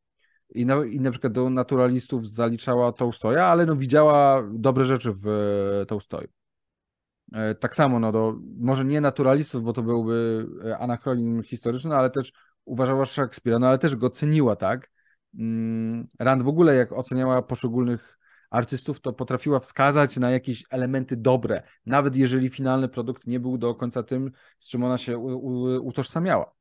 I 0.55 0.67
na, 0.67 0.85
I 0.85 1.01
na 1.01 1.11
przykład 1.11 1.33
do 1.33 1.51
naturalistów 1.51 2.31
zaliczała 2.31 2.93
Tolstoja, 2.93 3.45
ale 3.45 3.67
no 3.67 3.77
widziała 3.77 4.43
dobre 4.53 4.85
rzeczy 4.85 5.13
w 5.13 5.27
Tolstoju. 5.89 6.29
E, 7.33 7.55
tak 7.55 7.75
samo, 7.75 8.01
no 8.01 8.13
do, 8.13 8.35
może 8.57 8.85
nie 8.85 9.01
naturalistów, 9.01 9.63
bo 9.63 9.73
to 9.73 9.83
byłby 9.83 10.47
e, 10.65 10.79
anachronizm 10.79 11.43
historyczny, 11.43 11.97
ale 11.97 12.11
też 12.11 12.33
uważała 12.65 13.05
Szekspira, 13.05 13.59
no 13.59 13.69
ale 13.69 13.79
też 13.79 13.97
go 13.97 14.11
ceniła, 14.11 14.57
tak? 14.57 14.91
Mm, 15.39 16.07
Rand 16.19 16.43
w 16.43 16.49
ogóle 16.49 16.75
jak 16.75 16.93
oceniała 16.93 17.43
poszczególnych 17.43 18.19
artystów, 18.51 19.01
to 19.01 19.13
potrafiła 19.13 19.61
wskazać 19.61 20.17
na 20.17 20.31
jakieś 20.31 20.65
elementy 20.71 21.17
dobre, 21.17 21.63
nawet 21.87 22.17
jeżeli 22.17 22.49
finalny 22.49 22.89
produkt 22.89 23.27
nie 23.27 23.41
był 23.41 23.59
do 23.59 23.75
końca 23.75 24.03
tym, 24.03 24.31
z 24.59 24.69
czym 24.69 24.85
ona 24.85 24.99
się 24.99 25.19
utożsamiała. 25.83 26.55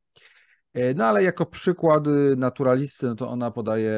E, 0.73 0.93
no 0.93 1.05
ale 1.05 1.23
jako 1.23 1.45
przykład 1.45 2.03
naturalisty, 2.37 3.05
no 3.05 3.15
to 3.15 3.29
ona 3.29 3.51
podaje 3.51 3.93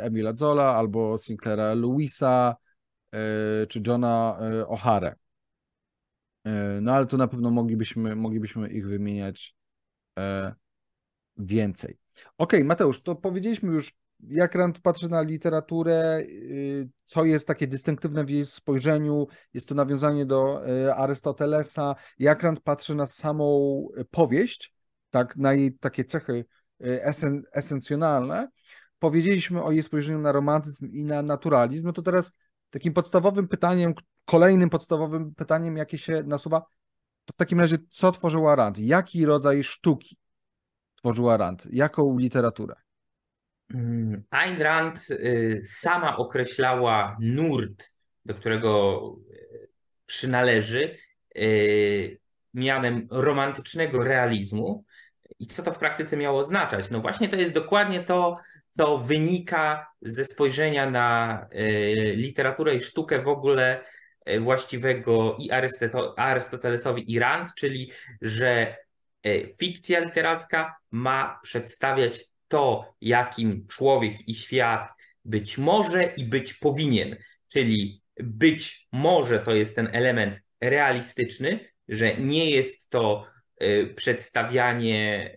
Emila 0.00 0.34
Zola 0.34 0.74
albo 0.74 1.18
Sinclaira 1.18 1.74
Lewisa 1.74 2.56
czy 3.68 3.82
Johna 3.86 4.38
O'Hare. 4.68 5.14
E, 6.44 6.80
no 6.80 6.92
ale 6.92 7.06
to 7.06 7.16
na 7.16 7.28
pewno 7.28 7.50
moglibyśmy, 7.50 8.16
moglibyśmy 8.16 8.68
ich 8.68 8.86
wymieniać 8.86 9.54
e, 10.18 10.54
więcej. 11.36 11.98
Okay, 12.38 12.64
Mateusz, 12.64 13.02
to 13.02 13.14
powiedzieliśmy 13.14 13.72
już, 13.72 13.94
jak 14.28 14.54
Rand 14.54 14.80
patrzy 14.80 15.08
na 15.08 15.22
literaturę, 15.22 16.18
y, 16.20 16.88
co 17.04 17.24
jest 17.24 17.46
takie 17.46 17.66
dystynktywne 17.66 18.24
w 18.24 18.30
jej 18.30 18.46
spojrzeniu, 18.46 19.26
jest 19.54 19.68
to 19.68 19.74
nawiązanie 19.74 20.26
do 20.26 20.68
e, 20.68 20.94
Arystotelesa, 20.94 21.94
jak 22.18 22.42
Rand 22.42 22.60
patrzy 22.60 22.94
na 22.94 23.06
samą 23.06 23.88
powieść, 24.10 24.74
tak, 25.10 25.36
na 25.36 25.52
jej 25.52 25.72
takie 25.78 26.04
cechy 26.04 26.44
esen, 26.80 27.42
esencjonalne. 27.52 28.48
Powiedzieliśmy 28.98 29.62
o 29.62 29.72
jej 29.72 29.82
spojrzeniu 29.82 30.18
na 30.18 30.32
romantyzm 30.32 30.92
i 30.92 31.04
na 31.04 31.22
naturalizm, 31.22 31.86
no 31.86 31.92
to 31.92 32.02
teraz 32.02 32.32
takim 32.70 32.92
podstawowym 32.92 33.48
pytaniem, 33.48 33.94
kolejnym 34.24 34.70
podstawowym 34.70 35.34
pytaniem, 35.34 35.76
jakie 35.76 35.98
się 35.98 36.22
nasuwa, 36.22 36.60
to 37.24 37.32
w 37.32 37.36
takim 37.36 37.60
razie, 37.60 37.76
co 37.90 38.12
tworzyła 38.12 38.56
Rand? 38.56 38.78
Jaki 38.78 39.26
rodzaj 39.26 39.64
sztuki 39.64 40.16
tworzyła 40.94 41.36
Rand? 41.36 41.66
Jaką 41.72 42.18
literaturę? 42.18 42.74
Mm, 43.74 44.22
Ayn 44.30 44.62
Rand 44.62 45.06
y, 45.10 45.62
sama 45.64 46.16
określała 46.16 47.16
nurt, 47.20 47.92
do 48.24 48.34
którego 48.34 49.00
y, 49.30 49.68
przynależy, 50.06 50.96
y, 51.36 52.20
mianem 52.54 53.08
romantycznego 53.10 54.04
realizmu. 54.04 54.84
I 55.38 55.46
co 55.46 55.62
to 55.62 55.72
w 55.72 55.78
praktyce 55.78 56.16
miało 56.16 56.38
oznaczać? 56.38 56.90
No 56.90 57.00
właśnie 57.00 57.28
to 57.28 57.36
jest 57.36 57.54
dokładnie 57.54 58.04
to, 58.04 58.36
co 58.70 58.98
wynika 58.98 59.86
ze 60.02 60.24
spojrzenia 60.24 60.90
na 60.90 61.46
literaturę 62.14 62.74
i 62.74 62.80
sztukę 62.80 63.22
w 63.22 63.28
ogóle 63.28 63.84
E, 64.24 64.40
właściwego 64.40 65.36
i 65.38 65.50
Arystotelesowi 66.16 67.12
i 67.12 67.18
Rand, 67.18 67.48
czyli 67.54 67.92
że 68.20 68.76
e, 69.22 69.54
fikcja 69.54 70.00
literacka 70.00 70.76
ma 70.90 71.40
przedstawiać 71.42 72.24
to, 72.48 72.94
jakim 73.00 73.66
człowiek 73.66 74.28
i 74.28 74.34
świat 74.34 74.88
być 75.24 75.58
może 75.58 76.04
i 76.16 76.24
być 76.24 76.54
powinien. 76.54 77.16
Czyli 77.52 78.02
być 78.16 78.88
może 78.92 79.38
to 79.38 79.54
jest 79.54 79.76
ten 79.76 79.88
element 79.92 80.42
realistyczny, 80.60 81.70
że 81.88 82.14
nie 82.14 82.50
jest 82.50 82.90
to 82.90 83.26
e, 83.56 83.86
przedstawianie 83.86 85.36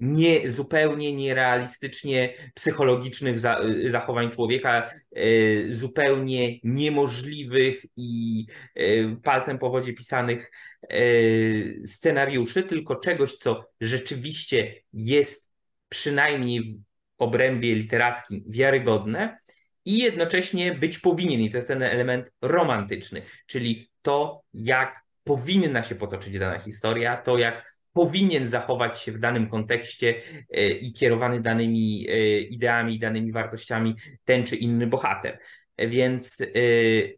nie, 0.00 0.50
zupełnie 0.50 1.12
nierealistycznie 1.12 2.34
psychologicznych 2.54 3.38
za, 3.38 3.60
zachowań 3.84 4.30
człowieka, 4.30 4.90
y, 5.16 5.66
zupełnie 5.70 6.58
niemożliwych 6.62 7.86
i 7.96 8.46
y, 8.76 9.16
palcem 9.22 9.58
po 9.58 9.70
wodzie 9.70 9.92
pisanych 9.92 10.50
y, 10.92 11.82
scenariuszy, 11.84 12.62
tylko 12.62 12.96
czegoś, 12.96 13.36
co 13.36 13.70
rzeczywiście 13.80 14.74
jest 14.92 15.50
przynajmniej 15.88 16.62
w 16.62 16.78
obrębie 17.18 17.74
literackim 17.74 18.44
wiarygodne 18.48 19.38
i 19.84 19.98
jednocześnie 19.98 20.74
być 20.74 20.98
powinien. 20.98 21.40
I 21.40 21.50
to 21.50 21.56
jest 21.58 21.68
ten 21.68 21.82
element 21.82 22.32
romantyczny, 22.42 23.22
czyli 23.46 23.90
to, 24.02 24.42
jak 24.54 25.02
powinna 25.24 25.82
się 25.82 25.94
potoczyć 25.94 26.38
dana 26.38 26.58
historia, 26.58 27.16
to 27.16 27.38
jak 27.38 27.77
powinien 27.98 28.46
zachować 28.46 29.02
się 29.02 29.12
w 29.12 29.18
danym 29.18 29.48
kontekście 29.48 30.14
e, 30.50 30.68
i 30.68 30.92
kierowany 30.92 31.40
danymi 31.40 32.06
e, 32.08 32.40
ideami, 32.40 32.98
danymi 32.98 33.32
wartościami 33.32 33.94
ten 34.24 34.44
czy 34.44 34.56
inny 34.56 34.86
bohater. 34.86 35.38
Więc 35.78 36.40
e, 36.40 36.46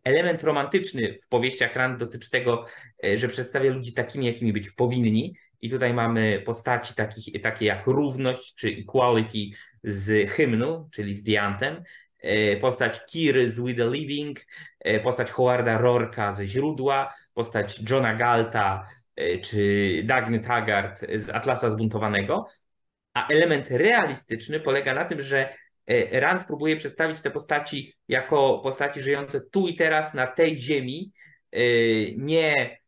element 0.05 0.43
romantyczny 0.43 1.19
w 1.23 1.29
powieściach 1.29 1.77
Rand 1.77 1.99
dotyczy 1.99 2.31
tego, 2.31 2.64
że 3.14 3.29
przedstawia 3.29 3.71
ludzi 3.71 3.93
takimi, 3.95 4.27
jakimi 4.27 4.53
być 4.53 4.71
powinni. 4.71 5.37
I 5.61 5.71
tutaj 5.71 5.95
mamy 5.95 6.43
postaci 6.47 6.95
takich, 6.95 7.43
takie 7.43 7.66
jak 7.66 7.87
równość 7.87 8.55
czy 8.55 8.69
equality 8.69 9.57
z 9.85 10.31
hymnu, 10.31 10.88
czyli 10.93 11.14
z 11.14 11.25
The 11.25 11.40
Anthem, 11.43 11.83
postać 12.61 13.07
Kiry 13.07 13.51
z 13.51 13.61
We 13.61 13.75
the 13.75 13.90
Living, 13.90 14.47
postać 15.03 15.31
Howarda 15.31 15.79
Rorka 15.79 16.33
ze 16.33 16.47
źródła, 16.47 17.14
postać 17.35 17.90
Johna 17.90 18.14
Galta 18.14 18.87
czy 19.42 20.03
Dagny 20.05 20.40
Taggart 20.40 21.07
z 21.14 21.31
Atlasa 21.31 21.68
Zbuntowanego, 21.68 22.46
a 23.14 23.29
element 23.29 23.70
realistyczny 23.70 24.61
polega 24.61 24.94
na 24.94 25.05
tym, 25.05 25.23
że 25.23 25.55
e, 25.87 26.20
Rand 26.20 26.44
próbuje 26.44 26.77
przedstawić 26.77 27.20
te 27.20 27.31
postaci 27.31 27.94
jako 28.09 28.61
postaci 28.62 29.03
żyjące 29.03 29.40
tu 29.40 29.68
i 29.68 29.75
teraz 29.75 30.14
na 30.14 30.27
tej 30.27 30.57
ziemi, 30.57 31.12
e, 31.53 31.61
nie 32.16 32.81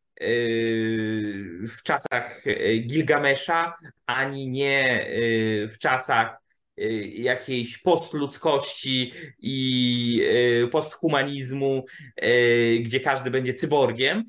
w 1.68 1.82
czasach 1.82 2.44
Gilgamesza, 2.86 3.76
ani 4.06 4.48
nie 4.48 5.06
w 5.68 5.78
czasach 5.78 6.36
jakiejś 7.12 7.78
postludzkości 7.78 9.12
i 9.38 10.22
posthumanizmu, 10.72 11.84
gdzie 12.80 13.00
każdy 13.00 13.30
będzie 13.30 13.54
cyborgiem, 13.54 14.24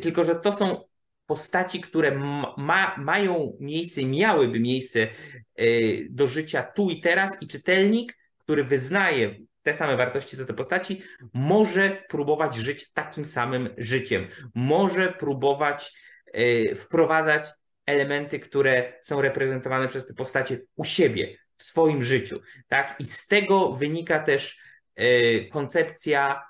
tylko 0.00 0.24
że 0.24 0.34
to 0.34 0.52
są 0.52 0.84
postaci, 1.26 1.80
które 1.80 2.18
ma, 2.56 2.96
mają 2.98 3.56
miejsce, 3.60 4.04
miałyby 4.04 4.60
miejsce 4.60 5.00
e, 5.00 5.66
do 6.10 6.26
życia 6.26 6.62
tu 6.62 6.90
i 6.90 7.00
teraz 7.00 7.30
i 7.40 7.48
czytelnik, 7.48 8.18
który 8.38 8.64
wyznaje 8.64 9.34
te 9.62 9.74
same 9.74 9.96
wartości 9.96 10.36
co 10.36 10.44
te 10.44 10.54
postaci, 10.54 11.02
może 11.34 12.02
próbować 12.08 12.54
żyć 12.54 12.92
takim 12.92 13.24
samym 13.24 13.68
życiem. 13.78 14.26
Może 14.54 15.12
próbować 15.12 15.92
e, 16.32 16.74
wprowadzać 16.74 17.44
elementy, 17.86 18.38
które 18.38 18.92
są 19.02 19.22
reprezentowane 19.22 19.88
przez 19.88 20.06
te 20.06 20.14
postacie 20.14 20.60
u 20.76 20.84
siebie, 20.84 21.36
w 21.56 21.62
swoim 21.62 22.02
życiu. 22.02 22.40
Tak? 22.68 22.96
I 22.98 23.06
z 23.06 23.26
tego 23.26 23.72
wynika 23.72 24.18
też 24.18 24.58
e, 24.96 25.44
koncepcja 25.44 26.42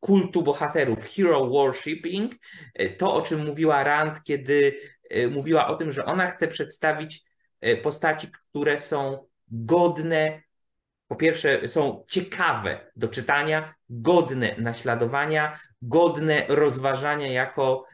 kultu 0.00 0.42
bohaterów, 0.42 1.04
hero 1.04 1.46
worshipping, 1.50 2.34
y, 2.80 2.94
to 2.98 3.14
o 3.14 3.22
czym 3.22 3.44
mówiła 3.46 3.84
Rand, 3.84 4.22
kiedy 4.22 4.78
y, 5.16 5.28
mówiła 5.28 5.68
o 5.68 5.76
tym, 5.76 5.90
że 5.92 6.04
ona 6.04 6.26
chce 6.26 6.48
przedstawić 6.48 7.26
postaci, 7.82 8.28
które 8.50 8.78
są 8.78 9.26
godne 9.48 10.42
po 11.08 11.16
pierwsze 11.16 11.68
są 11.68 12.04
ciekawe 12.08 12.90
do 12.96 13.08
czytania, 13.08 13.74
godne 13.90 14.54
naśladowania, 14.58 15.60
godne 15.82 16.44
rozważania 16.48 17.32
jako 17.32 17.86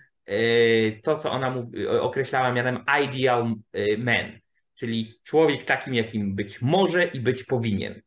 to, 1.03 1.17
co 1.17 1.31
ona 1.31 1.55
określała 2.01 2.53
mianem 2.53 2.85
ideal 3.05 3.55
man, 3.99 4.39
czyli 4.75 5.15
człowiek 5.23 5.65
takim, 5.65 5.95
jakim 5.95 6.35
być 6.35 6.63
może 6.63 7.05
i 7.05 7.21
być 7.21 7.45
powinien. 7.45 8.03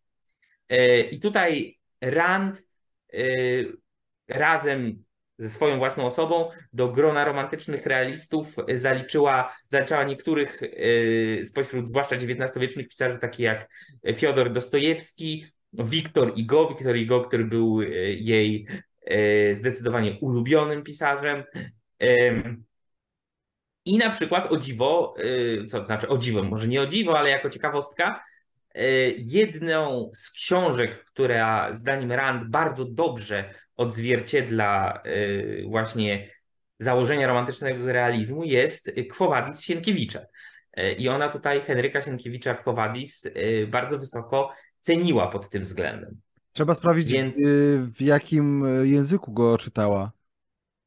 I 1.11 1.19
tutaj 1.19 1.79
Rand 2.01 2.67
razem 4.27 5.05
ze 5.37 5.49
swoją 5.49 5.77
własną 5.77 6.05
osobą 6.05 6.49
do 6.73 6.89
grona 6.89 7.25
romantycznych 7.25 7.85
realistów 7.85 8.55
zaliczyła, 8.75 9.55
zaliczała 9.69 10.03
niektórych 10.03 10.63
y, 10.63 11.41
spośród 11.45 11.89
zwłaszcza 11.89 12.15
XIX-wiecznych 12.15 12.87
pisarzy, 12.87 13.19
takich 13.19 13.39
jak 13.39 13.69
Fiodor 14.15 14.53
Dostojewski, 14.53 15.45
Wiktor 15.73 16.31
Igo, 16.35 16.67
Wiktor 16.67 16.97
Igo, 16.97 17.21
który 17.21 17.45
był 17.45 17.81
y, 17.81 17.87
jej 18.19 18.67
y, 19.11 19.55
zdecydowanie 19.55 20.17
ulubionym 20.21 20.83
pisarzem. 20.83 21.43
I 23.85 23.97
na 23.97 24.09
przykład 24.09 24.51
o 24.51 24.57
dziwo, 24.57 25.15
co 25.69 25.79
to 25.79 25.85
znaczy 25.85 26.07
o 26.07 26.17
dziwo, 26.17 26.43
może 26.43 26.67
nie 26.67 26.81
o 26.81 26.87
dziwo, 26.87 27.19
ale 27.19 27.29
jako 27.29 27.49
ciekawostka, 27.49 28.23
jedną 29.17 30.11
z 30.13 30.31
książek, 30.31 31.05
która 31.05 31.73
zdaniem 31.73 32.11
Rand 32.11 32.49
bardzo 32.49 32.85
dobrze 32.85 33.53
odzwierciedla 33.75 35.01
y, 35.05 35.65
właśnie 35.67 36.29
założenia 36.79 37.27
romantycznego 37.27 37.91
realizmu 37.91 38.43
jest 38.43 38.91
Quo 39.11 39.29
Vadis 39.29 39.61
Sienkiewicza. 39.61 40.19
Y, 40.79 40.91
I 40.91 41.09
ona 41.09 41.29
tutaj 41.29 41.61
Henryka 41.61 42.01
Sienkiewicza 42.01 42.57
y, 43.25 43.67
bardzo 43.67 43.97
wysoko 43.97 44.51
ceniła 44.79 45.27
pod 45.27 45.49
tym 45.49 45.63
względem. 45.63 46.19
Trzeba 46.53 46.75
sprawdzić, 46.75 47.11
Więc... 47.11 47.37
w 47.79 48.01
jakim 48.01 48.65
języku 48.83 49.33
go 49.33 49.57
czytała. 49.57 50.11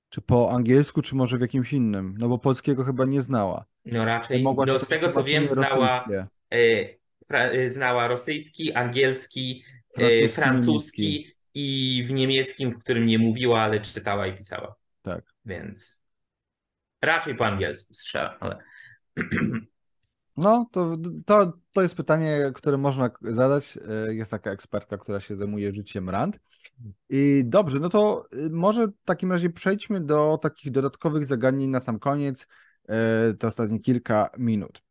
Czy 0.08 0.20
po 0.20 0.50
angielsku, 0.52 1.02
czy 1.02 1.14
może 1.14 1.38
w 1.38 1.40
jakimś 1.40 1.72
innym? 1.72 2.14
No 2.18 2.28
bo 2.28 2.38
polskiego 2.38 2.84
chyba 2.84 3.04
nie 3.04 3.22
znała. 3.22 3.64
No 3.84 4.04
raczej, 4.04 4.44
no 4.44 4.78
z 4.78 4.88
tego 4.88 5.08
co 5.08 5.24
wiem, 5.24 5.46
znała, 5.46 6.08
znała 7.68 8.08
rosyjski, 8.08 8.72
angielski, 8.72 9.64
francuski, 9.94 10.28
francuski 10.28 11.34
i 11.54 12.04
w 12.08 12.12
niemieckim, 12.12 12.70
w 12.70 12.78
którym 12.78 13.06
nie 13.06 13.18
mówiła, 13.18 13.60
ale 13.60 13.80
czytała 13.80 14.26
i 14.26 14.36
pisała. 14.36 14.74
Tak. 15.02 15.24
Więc 15.44 16.02
raczej 17.02 17.34
po 17.34 17.46
angielsku 17.46 17.94
strzelam, 17.94 18.34
ale. 18.40 18.58
No, 20.38 20.66
to, 20.72 20.96
to, 21.26 21.52
to 21.72 21.82
jest 21.82 21.94
pytanie, 21.94 22.52
które 22.54 22.76
można 22.76 23.10
zadać. 23.20 23.78
E, 24.08 24.14
jest 24.14 24.30
taka 24.30 24.50
ekspertka, 24.50 24.98
która 24.98 25.20
się 25.20 25.36
zajmuje 25.36 25.74
życiem 25.74 26.10
Rand. 26.10 26.40
I 27.08 27.42
dobrze, 27.46 27.80
no 27.80 27.88
to 27.88 28.26
y, 28.34 28.50
może 28.50 28.86
w 28.86 29.04
takim 29.04 29.32
razie 29.32 29.50
przejdźmy 29.50 30.00
do 30.00 30.38
takich 30.42 30.72
dodatkowych 30.72 31.24
zagadnień 31.24 31.70
na 31.70 31.80
sam 31.80 31.98
koniec, 31.98 32.46
te 33.38 33.46
ostatnie 33.46 33.80
kilka 33.80 34.30
minut, 34.38 34.82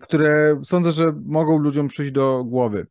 które 0.00 0.60
sądzę, 0.64 0.92
że 0.92 1.12
mogą 1.24 1.58
ludziom 1.58 1.88
przyjść 1.88 2.12
do 2.12 2.44
głowy. 2.44 2.86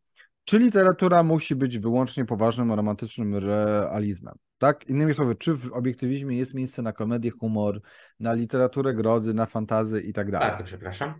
Czy 0.45 0.59
literatura 0.59 1.23
musi 1.23 1.55
być 1.55 1.79
wyłącznie 1.79 2.25
poważnym, 2.25 2.71
romantycznym 2.71 3.35
realizmem? 3.35 4.35
Tak? 4.57 4.89
Innymi 4.89 5.13
słowy, 5.13 5.35
czy 5.35 5.53
w 5.53 5.73
obiektywizmie 5.73 6.37
jest 6.37 6.53
miejsce 6.53 6.81
na 6.81 6.93
komedię, 6.93 7.31
humor, 7.31 7.81
na 8.19 8.33
literaturę 8.33 8.93
grozy, 8.93 9.33
na 9.33 9.45
fantazy 9.45 10.01
i 10.01 10.13
tak 10.13 10.31
dalej? 10.31 10.49
Bardzo 10.49 10.63
przepraszam. 10.63 11.13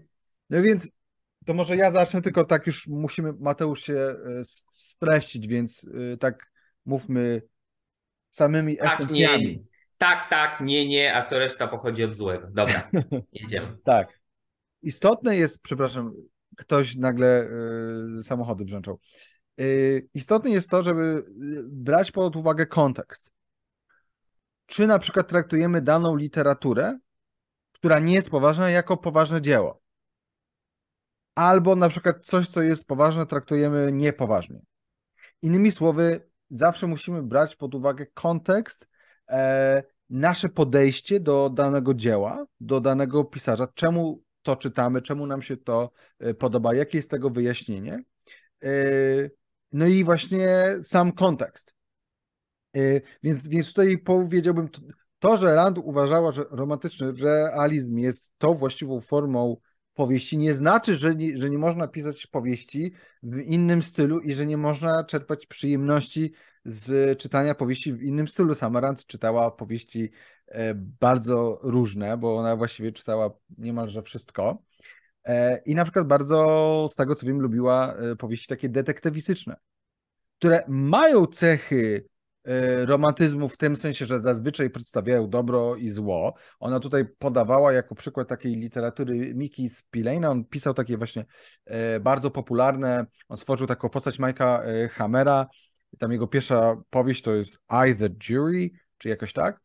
No 0.50 0.62
więc 0.62 0.96
to 1.46 1.54
może 1.54 1.76
ja 1.76 1.91
zacznę, 1.91 2.22
tylko 2.22 2.46
tak 2.46 2.68
już 2.68 2.88
musimy, 2.88 3.34
Mateusz, 3.39 3.82
się 3.82 3.94
e, 3.94 4.15
streścić, 4.72 5.48
więc 5.48 5.88
e, 6.13 6.18
tak 6.18 6.52
mówmy 6.86 7.41
samymi 8.30 8.78
tak, 8.78 8.94
esencjami. 8.94 9.48
Nie, 9.48 9.63
tak, 9.98 10.30
tak, 10.30 10.62
nie, 10.62 10.88
nie, 10.88 11.15
a 11.15 11.22
co 11.22 11.39
reszta 11.39 11.68
pochodzi 11.68 12.04
od 12.04 12.13
złego. 12.13 12.48
Dobra, 12.52 12.89
jedziemy. 13.34 13.78
tak. 13.84 14.25
Istotne 14.86 15.38
jest, 15.38 15.62
przepraszam, 15.62 16.13
ktoś 16.58 16.95
nagle 16.95 17.50
y, 18.19 18.24
samochody 18.24 18.65
brzęczą. 18.65 18.98
Y, 19.62 20.10
istotne 20.13 20.50
jest 20.50 20.69
to, 20.69 20.84
żeby 20.84 21.02
y, 21.02 21.24
brać 21.63 22.12
pod 22.12 22.36
uwagę 22.36 22.65
kontekst. 22.65 23.32
Czy 24.65 24.88
na 24.88 25.00
przykład 25.00 25.28
traktujemy 25.28 25.82
daną 25.82 26.15
literaturę, 26.15 27.00
która 27.71 28.00
nie 28.00 28.13
jest 28.13 28.30
poważna, 28.30 28.69
jako 28.69 28.98
poważne 28.98 29.41
dzieło. 29.41 29.82
Albo 31.36 31.76
na 31.76 31.89
przykład 31.89 32.15
coś, 32.26 32.48
co 32.48 32.62
jest 32.62 32.88
poważne, 32.88 33.26
traktujemy 33.26 33.91
niepoważnie. 33.91 34.60
Innymi 35.41 35.71
słowy, 35.71 36.30
zawsze 36.50 36.88
musimy 36.88 37.24
brać 37.24 37.56
pod 37.56 37.76
uwagę 37.76 38.06
kontekst, 38.06 38.89
e, 39.30 39.84
nasze 40.10 40.50
podejście 40.50 41.19
do 41.19 41.50
danego 41.50 41.93
dzieła, 41.93 42.45
do 42.60 42.82
danego 42.82 43.24
pisarza, 43.24 43.67
czemu 43.74 44.25
to 44.46 44.56
czytamy, 44.56 45.02
czemu 45.02 45.28
nam 45.28 45.42
się 45.42 45.58
to 45.58 45.92
e, 46.20 46.34
podoba, 46.34 46.74
jakie 46.74 46.98
jest 46.98 47.10
tego 47.10 47.30
wyjaśnienie. 47.30 48.04
E, 48.64 48.70
no 49.72 49.88
i 49.88 50.04
właśnie 50.04 50.50
sam 50.82 51.12
kontekst. 51.12 51.74
E, 52.76 53.02
więc, 53.24 53.48
więc 53.48 53.68
tutaj 53.68 53.98
powiedziałbym, 53.98 54.70
to, 55.20 55.38
że 55.38 55.56
Rand 55.56 55.78
uważała, 55.78 56.32
że 56.32 56.44
romantyczny 56.52 57.12
realizm 57.12 57.98
jest 57.98 58.34
tą 58.38 58.54
właściwą 58.54 59.02
formą 59.02 59.58
powieści, 59.94 60.38
nie 60.38 60.54
znaczy, 60.54 60.96
że 60.96 61.16
nie, 61.16 61.38
że 61.38 61.50
nie 61.50 61.58
można 61.58 61.88
pisać 61.88 62.28
powieści 62.28 62.94
w 63.24 63.38
innym 63.38 63.84
stylu 63.84 64.20
i 64.20 64.34
że 64.34 64.46
nie 64.46 64.58
można 64.58 65.04
czerpać 65.04 65.46
przyjemności 65.46 66.34
z 66.66 67.20
czytania 67.20 67.56
powieści 67.56 67.94
w 67.94 68.04
innym 68.04 68.28
stylu. 68.28 68.56
Sama 68.56 68.82
Rand 68.82 69.06
czytała 69.06 69.52
powieści 69.52 70.12
bardzo 71.02 71.60
różne, 71.64 72.18
bo 72.18 72.38
ona 72.38 72.56
właściwie 72.56 72.92
czytała 72.92 73.30
niemalże 73.58 74.02
wszystko. 74.02 74.64
E, 75.24 75.62
I 75.66 75.76
na 75.76 75.84
przykład 75.84 76.08
bardzo, 76.08 76.88
z 76.92 76.96
tego 76.96 77.16
co 77.16 77.26
wiem, 77.26 77.42
lubiła 77.42 77.94
e, 77.94 78.16
powieści 78.16 78.48
takie 78.48 78.70
detektywistyczne, 78.70 79.56
które 80.38 80.64
mają 80.68 81.26
cechy 81.26 82.06
romantyzmu 82.86 83.50
w 83.50 83.58
tym 83.58 83.76
sensie, 83.76 84.06
że 84.06 84.20
zazwyczaj 84.20 84.70
przedstawiają 84.70 85.30
dobro 85.30 85.76
i 85.76 85.90
zło. 85.90 86.34
Ona 86.60 86.80
tutaj 86.80 87.06
podawała 87.18 87.74
jako 87.74 87.96
przykład 87.96 88.28
takiej 88.28 88.56
literatury 88.56 89.36
Miki 89.36 89.70
Spillane. 89.70 90.30
On 90.30 90.46
pisał 90.46 90.74
takie 90.74 90.98
właśnie 90.98 91.26
bardzo 92.02 92.32
popularne, 92.32 93.06
on 93.30 93.38
stworzył 93.38 93.68
taką 93.68 93.90
postać 93.90 94.20
Mike'a 94.20 94.60
Hammera. 94.90 95.48
Tam 96.00 96.12
jego 96.12 96.28
pierwsza 96.28 96.76
powieść 96.90 97.22
to 97.22 97.32
jest 97.34 97.60
I 97.90 97.96
the 97.96 98.10
Jury, 98.30 98.70
czy 98.98 99.10
jakoś 99.10 99.34
tak. 99.34 99.62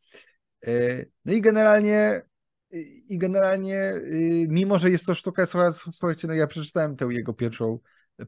E, 0.66 1.04
no 1.24 1.32
i 1.32 1.40
generalnie 1.40 2.22
i 3.08 3.18
generalnie, 3.18 3.92
y, 3.94 4.46
mimo 4.48 4.78
że 4.78 4.90
jest 4.90 5.06
to 5.06 5.14
sztuka, 5.14 5.46
słuchajcie, 5.92 6.28
no 6.28 6.34
ja 6.34 6.46
przeczytałem 6.46 6.96
tę 6.96 7.06
jego 7.10 7.32
pierwszą 7.32 7.78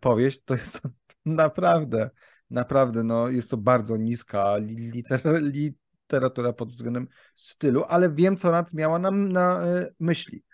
powieść, 0.01 0.41
to 0.45 0.55
jest 0.55 0.83
to 0.83 0.89
naprawdę, 1.25 2.11
naprawdę, 2.51 3.03
no 3.03 3.29
jest 3.29 3.51
to 3.51 3.57
bardzo 3.57 3.97
niska 3.97 4.57
liter, 4.59 5.21
literatura 5.43 6.53
pod 6.53 6.69
względem 6.69 7.09
stylu, 7.35 7.85
ale 7.89 8.13
wiem, 8.13 8.37
co 8.37 8.51
Rand 8.51 8.75
miała 8.75 8.99
na, 8.99 9.11
na 9.11 9.67
e, 9.67 9.93
myśli, 10.01 10.45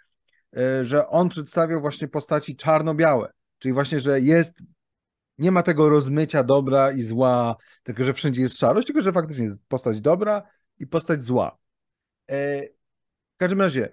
e, 0.57 0.85
że 0.85 1.07
on 1.07 1.29
przedstawiał 1.29 1.81
właśnie 1.81 2.09
postaci 2.09 2.57
czarno-białe, 2.57 3.33
czyli 3.59 3.75
właśnie, 3.75 4.01
że 4.01 4.21
jest, 4.21 4.59
nie 5.39 5.51
ma 5.51 5.63
tego 5.63 5.89
rozmycia 5.89 6.45
dobra 6.45 6.93
i 6.93 7.03
zła, 7.03 7.57
tylko 7.83 8.05
że 8.05 8.13
wszędzie 8.13 8.43
jest 8.43 8.59
szarość, 8.59 8.87
tylko 8.87 9.03
że 9.03 9.13
faktycznie 9.13 9.45
jest 9.45 9.61
postać 9.69 10.01
dobra 10.01 10.43
i 10.79 10.87
postać 10.87 11.25
zła. 11.25 11.59
E, 12.31 12.63
w 13.35 13.37
każdym 13.37 13.61
razie, 13.61 13.89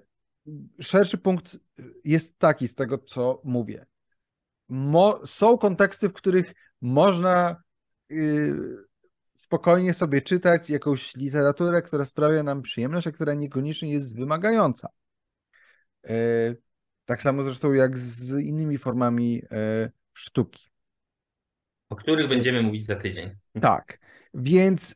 szerszy 0.79 1.17
punkt 1.17 1.57
jest 2.03 2.39
taki 2.39 2.67
z 2.67 2.75
tego, 2.75 2.97
co 2.97 3.41
mówię. 3.43 3.85
Mo 4.69 5.27
są 5.27 5.57
konteksty, 5.57 6.09
w 6.09 6.13
których 6.13 6.53
można 6.81 7.63
yy, 8.09 8.85
spokojnie 9.35 9.93
sobie 9.93 10.21
czytać 10.21 10.69
jakąś 10.69 11.15
literaturę, 11.15 11.81
która 11.81 12.05
sprawia 12.05 12.43
nam 12.43 12.61
przyjemność, 12.61 13.07
a 13.07 13.11
która 13.11 13.33
niekoniecznie 13.33 13.93
jest 13.93 14.17
wymagająca. 14.17 14.89
Yy, 16.03 16.11
tak 17.05 17.21
samo 17.21 17.43
zresztą 17.43 17.73
jak 17.73 17.97
z 17.97 18.39
innymi 18.39 18.77
formami 18.77 19.33
yy, 19.33 19.91
sztuki. 20.13 20.65
O 21.89 21.95
których 21.95 22.29
będziemy 22.29 22.61
mówić 22.61 22.85
za 22.85 22.95
tydzień. 22.95 23.35
Tak. 23.61 23.99
Więc 24.33 24.95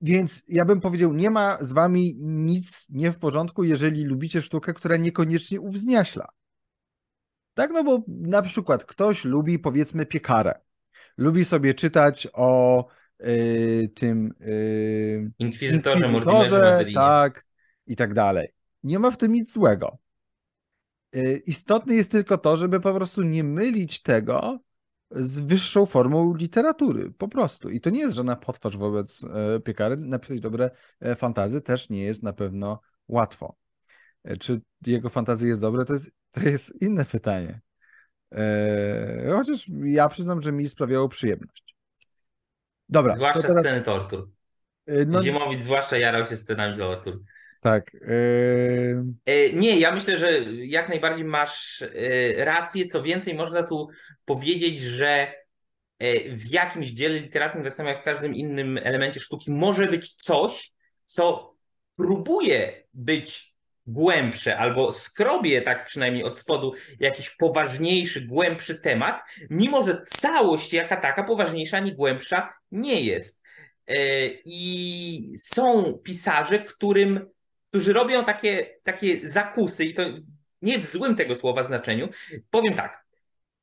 więc 0.00 0.42
ja 0.48 0.64
bym 0.64 0.80
powiedział, 0.80 1.12
nie 1.12 1.30
ma 1.30 1.58
z 1.60 1.72
wami 1.72 2.16
nic 2.20 2.86
nie 2.90 3.12
w 3.12 3.18
porządku, 3.18 3.64
jeżeli 3.64 4.04
lubicie 4.04 4.42
sztukę, 4.42 4.74
która 4.74 4.96
niekoniecznie 4.96 5.60
uwzniaśla. 5.60 6.28
Tak, 7.54 7.70
no 7.70 7.84
bo 7.84 8.04
na 8.08 8.42
przykład 8.42 8.84
ktoś 8.84 9.24
lubi 9.24 9.58
powiedzmy 9.58 10.06
piekarę. 10.06 10.60
Lubi 11.18 11.44
sobie 11.44 11.74
czytać 11.74 12.28
o 12.32 12.86
y, 13.20 13.90
tym 13.94 14.34
y, 14.40 15.30
inkwizytorze, 15.38 16.04
inkwizytorze 16.04 16.84
tak, 16.94 17.46
i 17.86 17.96
tak 17.96 18.14
dalej. 18.14 18.48
Nie 18.82 18.98
ma 18.98 19.10
w 19.10 19.16
tym 19.16 19.32
nic 19.32 19.52
złego. 19.52 19.98
Y, 21.16 21.42
istotne 21.46 21.94
jest 21.94 22.12
tylko 22.12 22.38
to, 22.38 22.56
żeby 22.56 22.80
po 22.80 22.94
prostu 22.94 23.22
nie 23.22 23.44
mylić 23.44 24.02
tego 24.02 24.60
z 25.10 25.40
wyższą 25.40 25.86
formą 25.86 26.34
literatury, 26.34 27.12
po 27.18 27.28
prostu. 27.28 27.70
I 27.70 27.80
to 27.80 27.90
nie 27.90 28.00
jest 28.00 28.14
żadna 28.14 28.36
potwarz 28.36 28.76
wobec 28.76 29.24
e, 29.24 29.60
piekary. 29.60 29.96
Napisać 29.96 30.40
dobre 30.40 30.70
e, 31.00 31.16
fantazy 31.16 31.60
też 31.60 31.90
nie 31.90 32.02
jest 32.02 32.22
na 32.22 32.32
pewno 32.32 32.80
łatwo. 33.08 33.56
E, 34.24 34.36
czy 34.36 34.60
jego 34.86 35.08
fantazje 35.08 35.48
jest 35.48 35.60
dobre, 35.60 35.84
to 35.84 35.92
jest, 35.92 36.10
to 36.30 36.40
jest 36.40 36.82
inne 36.82 37.04
pytanie. 37.04 37.60
Chociaż 39.36 39.70
ja 39.84 40.08
przyznam, 40.08 40.42
że 40.42 40.52
mi 40.52 40.68
sprawiało 40.68 41.08
przyjemność. 41.08 41.76
Dobra. 42.88 43.14
Zwłaszcza 43.14 43.42
teraz... 43.42 43.64
sceny 43.64 43.82
tortur. 43.82 44.30
No... 45.06 45.22
Ziemowicz 45.22 45.62
zwłaszcza 45.62 45.98
jarał 45.98 46.26
się 46.26 46.36
scenami 46.36 46.78
tortur. 46.78 47.14
Tak. 47.60 47.92
Yy... 47.94 49.52
Nie, 49.52 49.78
ja 49.78 49.92
myślę, 49.92 50.16
że 50.16 50.40
jak 50.50 50.88
najbardziej 50.88 51.24
masz 51.24 51.82
e, 51.82 52.44
rację. 52.44 52.86
Co 52.86 53.02
więcej, 53.02 53.34
można 53.34 53.62
tu 53.62 53.88
powiedzieć, 54.24 54.80
że 54.80 55.40
w 56.32 56.50
jakimś 56.50 56.86
dziele 56.86 57.18
literackim, 57.18 57.62
tak 57.62 57.74
samo 57.74 57.88
jak 57.88 58.00
w 58.00 58.04
każdym 58.04 58.34
innym 58.34 58.78
elemencie 58.82 59.20
sztuki, 59.20 59.50
może 59.50 59.86
być 59.86 60.14
coś, 60.14 60.72
co 61.04 61.54
próbuje 61.96 62.84
być 62.94 63.54
głębsze 63.86 64.58
albo 64.58 64.92
skrobie 64.92 65.62
tak 65.62 65.84
przynajmniej 65.84 66.24
od 66.24 66.38
spodu 66.38 66.74
jakiś 67.00 67.30
poważniejszy, 67.30 68.20
głębszy 68.20 68.74
temat, 68.74 69.22
mimo 69.50 69.82
że 69.82 70.02
całość 70.06 70.72
jaka 70.72 70.96
taka 70.96 71.22
poważniejsza 71.22 71.76
ani 71.76 71.92
głębsza 71.92 72.52
nie 72.72 73.00
jest. 73.00 73.42
I 74.44 75.34
są 75.38 75.98
pisarze, 76.04 76.58
którym 76.58 77.30
którzy 77.70 77.92
robią 77.92 78.24
takie, 78.24 78.66
takie 78.82 79.28
zakusy 79.28 79.84
i 79.84 79.94
to 79.94 80.02
nie 80.62 80.78
w 80.78 80.86
złym 80.86 81.16
tego 81.16 81.36
słowa 81.36 81.62
znaczeniu. 81.62 82.08
Powiem 82.50 82.74
tak, 82.74 83.04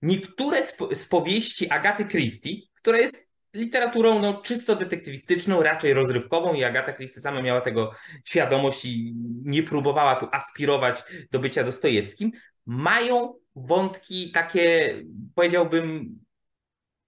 niektóre 0.02 0.64
z, 0.92 1.06
powieści 1.10 1.70
Agaty 1.70 2.06
Christie, 2.06 2.50
która 2.74 2.98
jest 2.98 3.32
literaturą 3.54 4.20
no, 4.20 4.42
czysto 4.42 4.76
detektywistyczną, 4.76 5.64
raczej 5.64 5.94
rozrywkową 5.94 6.54
i 6.54 6.64
Agata 6.64 6.94
Christie 6.94 7.22
sama 7.22 7.42
miała 7.42 7.62
tego 7.62 7.92
świadomość 8.26 8.86
i 8.86 9.14
nie 9.44 9.64
próbowała 9.64 10.16
tu 10.16 10.28
aspirować 10.32 11.04
do 11.32 11.40
bycia 11.40 11.64
Dostojewskim, 11.64 12.32
mają 12.66 13.34
wątki 13.56 14.32
takie, 14.32 14.96
powiedziałbym, 15.36 16.20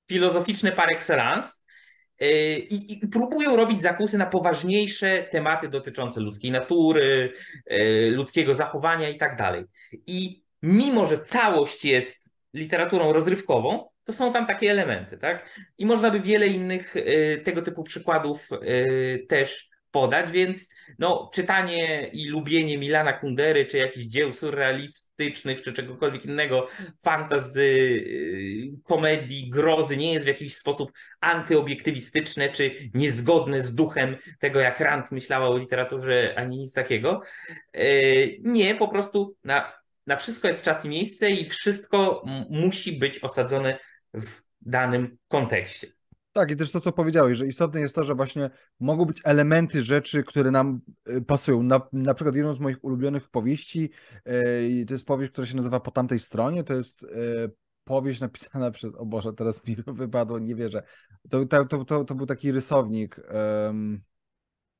filozoficzne 0.09 0.71
par 0.71 0.93
excellence, 0.93 1.51
I, 2.19 3.03
I, 3.03 3.07
próbują 3.07 3.55
robić 3.55 3.81
zakusy 3.81 4.17
na 4.17 4.25
poważniejsze 4.25 5.23
tematy 5.31 5.67
dotyczące 5.67 6.19
ludzkiej 6.19 6.51
natury, 6.51 7.33
yy, 7.69 8.11
ludzkiego 8.11 8.55
zachowania 8.55 9.09
i 9.09 9.17
tak 9.17 9.37
dalej. 9.37 9.65
I 10.07 10.43
mimo, 10.63 11.05
że 11.05 11.19
całość 11.19 11.85
jest 11.85 12.29
literaturą 12.53 13.13
rozrywkową, 13.13 13.89
to 14.03 14.13
są 14.13 14.33
tam 14.33 14.45
takie 14.45 14.71
elementy, 14.71 15.17
tak? 15.17 15.49
I 15.77 15.85
można 15.85 16.11
by 16.11 16.19
wiele 16.19 16.47
innych 16.47 16.95
yy, 16.95 17.41
tego 17.43 17.61
typu 17.61 17.83
przykładów 17.83 18.49
też 19.27 19.68
podać, 19.91 20.31
więc 20.31 20.69
no, 20.99 21.29
czytanie 21.33 22.09
i 22.13 22.29
lubienie 22.29 22.77
Milana 22.77 23.13
Kundery, 23.13 23.65
czy 23.65 23.77
jakichś 23.77 24.05
dzieł 24.05 24.33
surrealistycznych, 24.33 25.61
czy 25.61 25.73
czegokolwiek 25.73 26.25
innego, 26.25 26.67
fantazy, 27.03 27.61
y, 27.61 28.71
komedii, 28.83 29.49
grozy, 29.49 29.97
nie 29.97 30.13
jest 30.13 30.25
w 30.25 30.27
jakiś 30.27 30.55
sposób 30.55 30.91
antyoobiektywistyczne, 31.21 32.49
czy 32.49 32.71
niezgodne 32.93 33.61
z 33.61 33.75
duchem 33.75 34.17
tego, 34.39 34.59
jak 34.59 34.79
Rand 34.79 35.11
myślała 35.11 35.49
o 35.49 35.57
literaturze, 35.57 36.33
ani 36.37 36.57
nic 36.57 36.73
takiego. 36.73 37.21
Y, 37.75 38.39
nie, 38.43 38.75
po 38.75 38.87
prostu 38.87 39.35
na, 39.43 39.73
na 40.07 40.15
wszystko 40.15 40.47
jest 40.47 40.65
czas 40.65 40.85
i 40.85 40.89
miejsce 40.89 41.29
i 41.31 41.49
wszystko 41.49 42.23
musi 42.49 42.91
być 42.99 43.19
osadzone 43.19 43.79
w 44.13 44.41
danym 44.61 45.17
kontekście. 45.27 45.98
Tak, 46.39 46.51
i 46.51 46.55
też 46.55 46.71
to, 46.71 46.79
co 46.79 46.91
powiedziałeś, 46.91 47.37
że 47.37 47.47
istotne 47.47 47.79
jest 47.79 47.95
to, 47.95 48.03
że 48.03 48.15
właśnie 48.15 48.49
mogą 48.79 49.05
być 49.05 49.21
elementy 49.23 49.83
rzeczy, 49.83 50.23
które 50.23 50.51
nam 50.51 50.81
y, 51.09 51.21
pasują. 51.21 51.63
Na, 51.63 51.81
na 51.93 52.13
przykład 52.13 52.35
jedną 52.35 52.53
z 52.53 52.59
moich 52.59 52.83
ulubionych 52.83 53.29
powieści, 53.29 53.89
yy, 54.25 54.85
to 54.85 54.93
jest 54.93 55.05
powieść, 55.05 55.31
która 55.31 55.47
się 55.47 55.55
nazywa 55.55 55.79
Po 55.79 55.91
tamtej 55.91 56.19
stronie, 56.19 56.63
to 56.63 56.73
jest 56.73 57.01
yy, 57.01 57.51
powieść 57.83 58.21
napisana 58.21 58.71
przez, 58.77 58.95
o 58.95 59.05
Boże, 59.05 59.33
teraz 59.33 59.67
mi 59.67 59.75
wypadło, 59.87 60.39
nie 60.39 60.55
wierzę. 60.55 60.83
To, 61.29 61.45
to, 61.45 61.85
to, 61.85 62.03
to 62.03 62.15
był 62.15 62.25
taki 62.25 62.51
rysownik. 62.51 63.17
Yy, 63.17 63.99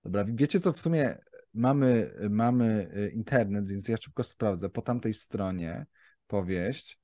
dobra, 0.04 0.26
wiecie 0.28 0.60
co, 0.60 0.74
w 0.74 0.80
sumie 0.80 1.18
mamy, 1.54 2.14
mamy 2.30 2.92
internet, 3.14 3.68
więc 3.68 3.88
ja 3.88 3.98
szybko 3.98 4.24
sprawdzę. 4.24 4.70
Po 4.70 4.82
tamtej 4.82 5.14
stronie 5.14 5.86
powieść. 6.28 7.00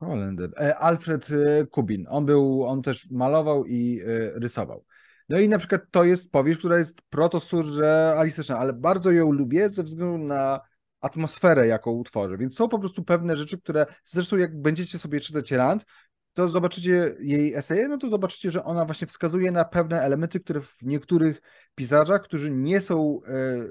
Holender. 0.00 0.50
E, 0.60 0.76
Alfred 0.78 1.28
e, 1.30 1.66
Kubin. 1.66 2.06
On 2.08 2.26
był, 2.26 2.64
on 2.64 2.82
też 2.82 3.10
malował 3.10 3.64
i 3.66 4.00
e, 4.00 4.38
rysował. 4.40 4.84
No 5.28 5.38
i 5.38 5.48
na 5.48 5.58
przykład 5.58 5.82
to 5.90 6.04
jest 6.04 6.32
powieść, 6.32 6.58
która 6.58 6.78
jest 6.78 7.02
protosurrealistyczna, 7.10 8.58
ale 8.58 8.72
bardzo 8.72 9.10
ją 9.10 9.32
lubię 9.32 9.70
ze 9.70 9.82
względu 9.82 10.18
na 10.18 10.60
atmosferę, 11.00 11.66
jaką 11.66 11.90
utworzy. 11.90 12.36
Więc 12.38 12.56
są 12.56 12.68
po 12.68 12.78
prostu 12.78 13.04
pewne 13.04 13.36
rzeczy, 13.36 13.58
które 13.58 13.86
zresztą 14.04 14.36
jak 14.36 14.62
będziecie 14.62 14.98
sobie 14.98 15.20
czytać 15.20 15.52
Rand, 15.52 15.84
to 16.32 16.48
zobaczycie 16.48 17.16
jej 17.20 17.54
eseje, 17.54 17.88
no 17.88 17.98
to 17.98 18.08
zobaczycie, 18.08 18.50
że 18.50 18.64
ona 18.64 18.84
właśnie 18.84 19.06
wskazuje 19.06 19.50
na 19.50 19.64
pewne 19.64 20.00
elementy, 20.00 20.40
które 20.40 20.60
w 20.60 20.82
niektórych 20.82 21.40
pisarzach, 21.74 22.22
którzy 22.22 22.50
nie 22.50 22.80
są 22.80 23.20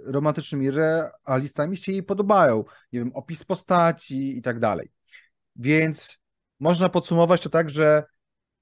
romantycznymi 0.04 0.72
realistami, 0.72 1.78
się 1.78 1.92
jej 1.92 2.04
podobają. 2.04 2.64
Nie 2.94 3.00
wiem, 3.00 3.12
opis 3.14 3.44
postaci 3.44 4.38
i 4.38 4.42
tak 4.42 4.60
dalej. 4.60 4.92
Więc 5.56 6.18
można 6.60 6.90
podsumować 6.90 7.42
to 7.42 7.50
tak, 7.50 7.70
że 7.70 8.04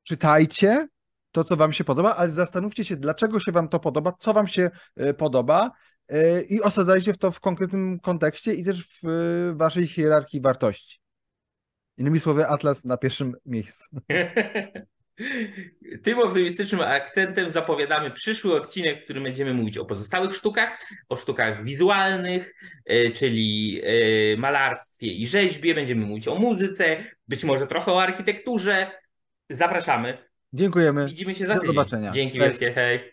czytajcie 0.04 0.88
to, 1.32 1.44
co 1.44 1.56
Wam 1.56 1.74
się 1.74 1.84
podoba, 1.84 2.16
ale 2.16 2.30
zastanówcie 2.30 2.86
się, 2.86 2.96
dlaczego 2.96 3.40
się 3.40 3.52
Wam 3.52 3.70
to 3.70 3.80
podoba, 3.80 4.14
co 4.20 4.34
Wam 4.34 4.48
się 4.48 4.72
e, 4.96 5.14
podoba 5.14 5.72
e, 6.08 6.42
i 6.42 6.62
osadzajcie 6.62 7.14
w 7.14 7.18
to 7.18 7.32
w 7.32 7.40
konkretnym 7.40 8.00
kontekście 8.00 8.54
i 8.54 8.64
też 8.64 8.88
w 8.88 9.08
e, 9.08 9.56
Waszej 9.56 9.88
hierarchii 9.88 10.42
wartości. 10.42 11.00
Innymi 11.98 12.20
słowy, 12.20 12.48
Atlas 12.48 12.86
na 12.86 12.98
pierwszym 12.98 13.36
miejscu. 13.46 13.86
Tym 16.04 16.20
optymistycznym 16.20 16.82
akcentem 16.82 17.50
zapowiadamy 17.50 18.12
przyszły 18.12 18.56
odcinek, 18.56 19.02
w 19.02 19.04
którym 19.04 19.24
będziemy 19.24 19.54
mówić 19.54 19.78
o 19.78 19.86
pozostałych 19.86 20.36
sztukach, 20.36 20.80
o 21.10 21.18
sztukach 21.18 21.64
wizualnych, 21.64 22.56
e, 22.86 23.12
czyli 23.12 23.82
e, 23.84 24.38
malarstwie 24.38 25.08
i 25.08 25.28
rzeźbie, 25.28 25.76
będziemy 25.76 26.06
mówić 26.06 26.28
o 26.28 26.36
muzyce, 26.36 27.04
być 27.28 27.44
może 27.44 27.68
trochę 27.68 27.92
o 27.92 28.02
architekturze. 28.04 28.92
Zapraszamy. 29.50 30.18
Dziękujemy. 30.54 31.06
Widzimy 31.08 31.36
się 31.36 31.48
za 31.48 31.54
Do 31.54 31.60
tydzień. 31.60 31.76
zobaczenia. 31.76 32.12
Dzięki 32.12 32.38
Cześć. 32.40 32.60
wielkie, 32.60 32.74
hej. 32.76 33.13